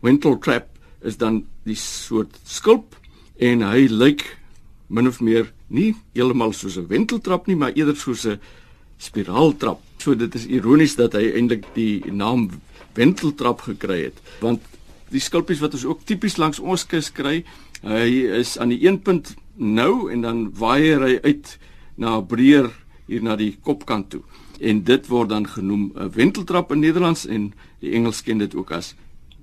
Wentel 0.01 0.37
trap 0.39 0.76
is 1.07 1.17
dan 1.17 1.45
die 1.67 1.77
soort 1.79 2.35
skulp 2.43 2.97
en 3.39 3.63
hy 3.63 3.87
lyk 3.87 4.25
min 4.87 5.07
of 5.07 5.19
meer 5.23 5.51
nie 5.67 5.93
heeltemal 6.15 6.53
soos 6.53 6.77
'n 6.77 6.87
wenteltrap 6.87 7.47
nie, 7.47 7.55
maar 7.55 7.73
eerder 7.75 7.95
soos 7.95 8.25
'n 8.25 8.39
spiraaltrap. 8.97 9.79
So 9.97 10.15
dit 10.15 10.35
is 10.35 10.45
ironies 10.45 10.95
dat 10.95 11.13
hy 11.13 11.31
eintlik 11.33 11.65
die 11.73 12.11
naam 12.11 12.49
wenteltrap 12.93 13.61
gekry 13.61 14.03
het, 14.03 14.17
want 14.39 14.61
die 15.09 15.19
skulpies 15.19 15.59
wat 15.59 15.73
ons 15.73 15.85
ook 15.85 16.05
tipies 16.05 16.37
langs 16.37 16.59
ons 16.59 16.85
kus 16.85 17.11
kry, 17.11 17.43
hy 17.81 18.09
is 18.39 18.57
aan 18.57 18.69
die 18.69 18.87
een 18.87 18.99
punt 18.99 19.35
nou 19.55 20.11
en 20.11 20.21
dan 20.21 20.51
waai 20.57 20.97
hy 20.97 21.19
uit 21.23 21.57
na 21.95 22.21
breër 22.21 22.71
hier 23.07 23.23
na 23.23 23.35
die 23.35 23.57
kopkant 23.63 24.09
toe. 24.09 24.21
En 24.59 24.83
dit 24.83 25.07
word 25.07 25.29
dan 25.29 25.47
genoem 25.47 25.91
'n 25.95 26.11
wenteltrap 26.11 26.71
in 26.71 26.79
Nederlands 26.79 27.25
en 27.25 27.53
die 27.79 27.91
Engels 27.91 28.21
ken 28.21 28.37
dit 28.37 28.55
ook 28.55 28.71
as 28.71 28.95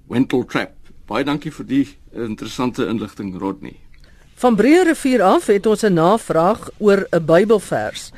wenteltrap. 0.09 0.84
Baie 1.05 1.25
dankie 1.25 1.51
vir 1.53 1.67
die 1.69 1.83
interessante 2.17 2.87
inligting 2.88 3.35
Rodney. 3.37 3.75
Van 4.40 4.57
Breë 4.57 4.87
rivier 4.88 5.21
af 5.23 5.51
het 5.53 5.67
ons 5.67 5.85
'n 5.85 5.93
navraag 5.93 6.71
oor 6.79 7.07
'n 7.12 7.25
Bybelvers. 7.27 8.11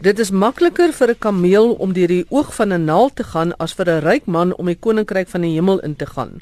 Dit 0.00 0.18
is 0.18 0.30
makliker 0.30 0.92
vir 0.92 1.10
'n 1.10 1.18
kameel 1.18 1.72
om 1.72 1.92
deur 1.92 2.08
die 2.08 2.24
oog 2.30 2.54
van 2.54 2.72
'n 2.72 2.84
naald 2.84 3.16
te 3.16 3.24
gaan 3.24 3.52
as 3.58 3.74
vir 3.74 3.86
'n 3.88 4.02
ryk 4.02 4.26
man 4.26 4.54
om 4.54 4.66
die 4.66 4.78
koninkryk 4.80 5.28
van 5.28 5.40
die 5.40 5.54
hemel 5.54 5.78
in 5.80 5.96
te 5.96 6.06
gaan. 6.06 6.40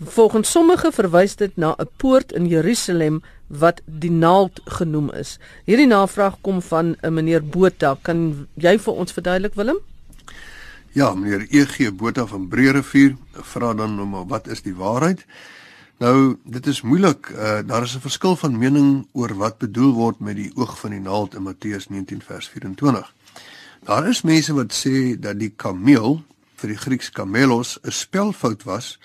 Volgens 0.00 0.50
sommige 0.50 0.92
verwys 0.92 1.36
dit 1.36 1.56
na 1.56 1.74
'n 1.78 1.88
poort 1.96 2.32
in 2.32 2.46
Jerusalem 2.46 3.22
wat 3.48 3.80
die 3.86 4.10
naald 4.10 4.60
genoem 4.64 5.10
is. 5.10 5.38
Hierdie 5.64 5.86
navraag 5.86 6.36
kom 6.40 6.62
van 6.62 6.96
'n 7.02 7.14
meneer 7.14 7.44
Botha. 7.44 7.98
Kan 8.02 8.48
jy 8.54 8.78
vir 8.78 8.94
ons 8.94 9.12
verduidelik 9.12 9.54
Willem? 9.54 9.78
Ja, 10.92 11.14
meneer 11.14 11.46
EG 11.48 11.94
Botha 11.96 12.26
van 12.28 12.48
Breerivier 12.52 13.14
vra 13.32 13.70
dan 13.74 13.94
nou 13.96 14.04
maar 14.06 14.26
wat 14.28 14.48
is 14.52 14.60
die 14.60 14.74
waarheid? 14.76 15.22
Nou, 15.96 16.36
dit 16.44 16.66
is 16.66 16.82
moeilik. 16.84 17.30
Uh, 17.32 17.58
daar 17.64 17.82
is 17.82 17.94
'n 17.96 18.04
verskil 18.04 18.36
van 18.36 18.58
mening 18.58 19.06
oor 19.12 19.34
wat 19.34 19.58
bedoel 19.58 19.92
word 19.92 20.20
met 20.20 20.36
die 20.36 20.52
oog 20.54 20.78
van 20.78 20.90
die 20.90 21.00
naald 21.00 21.34
in 21.34 21.42
Matteus 21.42 21.88
19 21.88 22.20
vers 22.22 22.48
24. 22.48 23.14
Daar 23.84 24.08
is 24.08 24.22
mense 24.22 24.52
wat 24.52 24.72
sê 24.72 25.16
dat 25.20 25.38
die 25.38 25.52
kameel 25.56 26.24
vir 26.56 26.68
die 26.68 26.78
Grieks 26.78 27.10
kamelos 27.10 27.78
'n 27.82 27.90
spelfout 27.90 28.62
was 28.62 28.98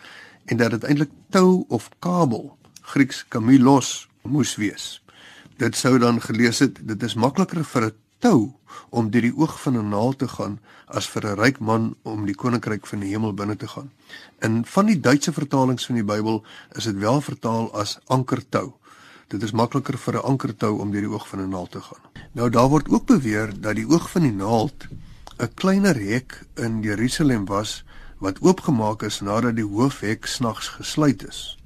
en 0.46 0.58
dat 0.58 0.72
dit 0.72 0.84
eintlik 0.84 1.12
tou 1.30 1.66
of 1.68 1.90
kabel 2.00 2.58
Grieks 2.82 3.26
kamelos 3.28 4.10
moes 4.22 4.56
wees. 4.56 5.04
Dit 5.58 5.76
sou 5.76 5.98
dan 5.98 6.22
gelees 6.22 6.60
het 6.60 6.88
dit 6.88 7.04
is 7.04 7.14
makliker 7.14 7.64
vir 7.64 7.86
'n 7.86 7.94
tou 8.20 8.54
om 8.90 9.10
deur 9.12 9.22
die 9.22 9.36
oog 9.36 9.62
van 9.62 9.78
'n 9.78 9.90
naald 9.90 10.18
te 10.18 10.28
gaan 10.28 10.60
as 10.86 11.08
vir 11.08 11.26
'n 11.26 11.40
ryk 11.40 11.60
man 11.60 11.96
om 12.04 12.26
die 12.26 12.36
koninkryk 12.36 12.88
van 12.88 13.00
die 13.00 13.10
hemel 13.10 13.34
binne 13.34 13.56
te 13.56 13.68
gaan. 13.68 13.92
In 14.40 14.66
van 14.66 14.86
die 14.86 15.00
Duitse 15.00 15.34
vertalings 15.34 15.86
van 15.86 15.96
die 15.96 16.04
Bybel 16.04 16.44
is 16.72 16.84
dit 16.84 16.98
wel 16.98 17.22
vertaal 17.22 17.74
as 17.74 18.00
ankertou. 18.06 18.74
Dit 19.28 19.44
is 19.44 19.52
makliker 19.52 19.98
vir 19.98 20.14
'n 20.14 20.24
ankertou 20.24 20.80
om 20.80 20.92
deur 20.92 21.02
die 21.02 21.12
oog 21.12 21.28
van 21.28 21.40
'n 21.40 21.50
naald 21.50 21.72
te 21.72 21.82
gaan. 21.82 22.02
Nou 22.32 22.50
daar 22.50 22.70
word 22.70 22.90
ook 22.90 23.06
beweer 23.06 23.62
dat 23.62 23.76
die 23.76 23.88
oog 23.88 24.10
van 24.10 24.22
die 24.22 24.32
naald 24.32 24.88
'n 25.40 25.54
kleiner 25.54 25.96
hek 25.96 26.46
in 26.56 26.82
Jerusalem 26.82 27.46
was 27.46 27.84
wat 28.18 28.42
oopgemaak 28.42 29.04
is 29.04 29.20
nadat 29.20 29.56
die 29.56 29.66
hoofhek 29.66 30.26
snags 30.26 30.68
gesluit 30.68 31.28
is. 31.28 31.58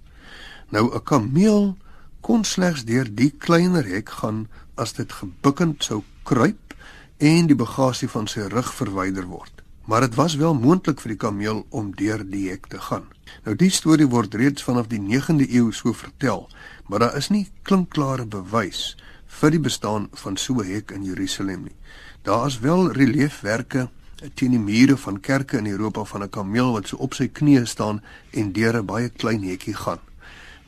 Nou 0.69 0.95
'n 0.95 1.03
kameel 1.03 1.77
kon 2.21 2.43
slegs 2.43 2.85
deur 2.85 3.15
die 3.15 3.31
kleiner 3.37 3.85
hek 3.85 4.09
gaan 4.09 4.47
as 4.75 4.93
dit 4.93 5.11
gebukkend 5.11 5.83
sou 5.83 6.03
kruip 6.23 6.75
en 7.17 7.47
die 7.47 7.55
bagasie 7.55 8.09
van 8.09 8.27
sy 8.27 8.47
rug 8.49 8.73
verwyder 8.73 9.27
word. 9.29 9.61
Maar 9.85 10.01
dit 10.01 10.15
was 10.15 10.35
wel 10.35 10.53
moontlik 10.53 11.01
vir 11.01 11.15
die 11.15 11.21
kameel 11.21 11.65
om 11.69 11.91
deur 11.97 12.23
die 12.25 12.49
hek 12.49 12.67
te 12.67 12.79
gaan. 12.79 13.07
Nou 13.45 13.55
die 13.55 13.69
storie 13.69 14.07
word 14.09 14.35
reeds 14.37 14.63
vanaf 14.63 14.87
die 14.91 15.01
9de 15.01 15.47
eeu 15.49 15.71
so 15.71 15.93
vertel, 15.93 16.47
maar 16.87 16.99
daar 16.99 17.17
is 17.17 17.29
nie 17.29 17.47
klinkklare 17.63 18.25
bewys 18.25 18.95
vir 19.39 19.51
die 19.51 19.63
bestaan 19.63 20.09
van 20.23 20.37
so 20.37 20.61
'n 20.61 20.65
hek 20.65 20.91
in 20.91 21.03
Jerusalem 21.03 21.63
nie. 21.63 21.75
Daar 22.23 22.47
is 22.47 22.59
wel 22.59 22.91
reliefwerke 22.91 23.89
teen 24.33 24.51
die 24.51 24.59
mure 24.59 24.97
van 24.97 25.19
kerke 25.19 25.57
in 25.57 25.67
Europa 25.67 26.03
van 26.03 26.23
'n 26.23 26.29
kameel 26.29 26.71
wat 26.71 26.87
so 26.87 26.97
op 26.97 27.13
sy 27.13 27.27
knieë 27.27 27.65
staan 27.65 28.01
en 28.31 28.51
deur 28.51 28.77
'n 28.77 28.85
baie 28.85 29.09
klein 29.09 29.43
hekkie 29.43 29.75
gaan. 29.75 29.99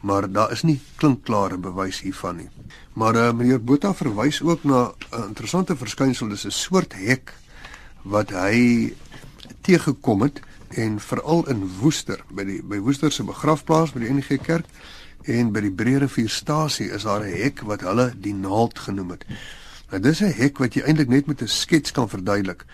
Maar 0.04 0.28
daar 0.32 0.52
is 0.52 0.66
nie 0.68 0.80
klinkklare 1.00 1.58
bewys 1.58 2.02
hiervan 2.04 2.42
nie. 2.42 2.50
Maar 3.00 3.16
uh, 3.16 3.30
meneer 3.32 3.62
Botha 3.64 3.94
verwys 3.96 4.42
ook 4.42 4.64
na 4.64 4.92
'n 5.12 5.28
interessante 5.32 5.76
verskynsel, 5.76 6.28
dis 6.28 6.46
'n 6.46 6.52
soort 6.52 6.94
hek 6.94 7.34
wat 8.04 8.30
hy 8.30 8.94
teëgekom 9.62 10.22
het 10.22 10.42
en 10.70 11.00
veral 11.00 11.48
in 11.50 11.64
Woester 11.80 12.24
by 12.34 12.44
die 12.44 12.62
by 12.64 12.80
Woester 12.84 13.12
se 13.12 13.24
begrafplaas 13.24 13.94
by 13.94 14.00
die 14.00 14.14
NG 14.14 14.42
Kerk 14.42 14.66
en 15.24 15.52
by 15.56 15.62
die 15.62 15.72
Breerievierstasie 15.72 16.90
is 16.92 17.04
daar 17.04 17.24
'n 17.24 17.32
hek 17.44 17.62
wat 17.62 17.82
hulle 17.82 18.14
die 18.18 18.34
naald 18.34 18.80
genoem 18.80 19.10
het. 19.10 19.26
Nou 19.92 20.02
dis 20.02 20.22
'n 20.22 20.34
hek 20.34 20.58
wat 20.58 20.74
jy 20.74 20.82
eintlik 20.82 21.10
net 21.10 21.28
met 21.28 21.42
'n 21.42 21.48
skets 21.48 21.92
kan 21.92 22.10
verduidelik. 22.10 22.66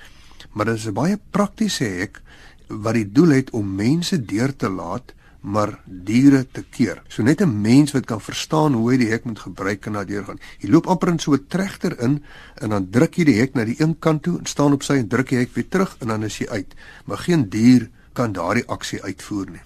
Maar 0.54 0.66
dit 0.66 0.76
is 0.76 0.88
'n 0.88 0.94
baie 0.94 1.20
praktiese 1.30 1.84
hek 1.84 2.22
wat 2.68 2.94
die 2.94 3.12
doel 3.12 3.30
het 3.30 3.50
om 3.50 3.76
mense 3.76 4.26
deur 4.26 4.56
te 4.56 4.70
laat 4.70 5.14
maar 5.42 5.80
diere 5.86 6.46
te 6.52 6.64
keer. 6.64 7.02
So 7.08 7.24
net 7.24 7.42
'n 7.42 7.62
mens 7.62 7.92
wat 7.92 8.06
kan 8.06 8.22
verstaan 8.22 8.74
hoe 8.74 8.92
hy 8.92 8.98
die 8.98 9.10
hek 9.10 9.26
moet 9.26 9.40
gebruik 9.40 9.86
en 9.86 9.94
daardeur 9.94 10.24
gaan. 10.24 10.40
Jy 10.60 10.70
loop 10.70 10.88
amper 10.88 11.08
in 11.08 11.20
so 11.20 11.34
'n 11.34 11.46
trechter 11.48 12.00
in 12.02 12.24
en 12.56 12.70
dan 12.70 12.90
druk 12.90 13.16
jy 13.16 13.24
die 13.24 13.40
hek 13.40 13.54
na 13.54 13.66
die 13.66 13.82
een 13.82 14.00
kant 14.00 14.24
toe 14.24 14.38
en 14.38 14.46
staan 14.46 14.74
op 14.74 14.84
sy 14.84 14.94
en 14.94 15.08
druk 15.08 15.30
die 15.30 15.38
hek 15.38 15.54
weer 15.54 15.70
terug 15.70 15.96
en 16.00 16.08
dan 16.08 16.24
is 16.24 16.38
jy 16.38 16.48
uit. 16.48 16.76
Maar 17.06 17.18
geen 17.18 17.50
dier 17.50 17.90
kan 18.14 18.32
daardie 18.32 18.68
aksie 18.68 19.04
uitvoer 19.04 19.50
nie. 19.50 19.62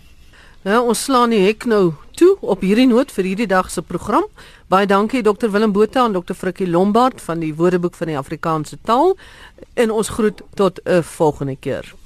Nou 0.63 0.87
ons 0.87 1.03
slaan 1.03 1.29
die 1.29 1.41
hek 1.43 1.65
nou 1.65 1.93
toe 2.15 2.37
op 2.39 2.61
hierdie 2.61 2.87
noot 2.87 3.11
vir 3.11 3.23
hierdie 3.23 3.47
dag 3.47 3.71
se 3.71 3.81
program. 3.81 4.23
Baie 4.67 4.87
dankie 4.87 5.23
Dr 5.23 5.51
Willem 5.51 5.73
Botha 5.75 6.05
en 6.05 6.13
Dr 6.13 6.33
Frikkie 6.33 6.67
Lombard 6.67 7.21
van 7.21 7.39
die 7.39 7.53
Woordeboek 7.55 7.95
van 7.95 8.07
die 8.07 8.17
Afrikaanse 8.17 8.77
taal 8.81 9.17
en 9.73 9.91
ons 9.91 10.09
groet 10.09 10.41
tot 10.55 10.79
'n 10.85 11.03
volgende 11.03 11.55
keer. 11.55 12.02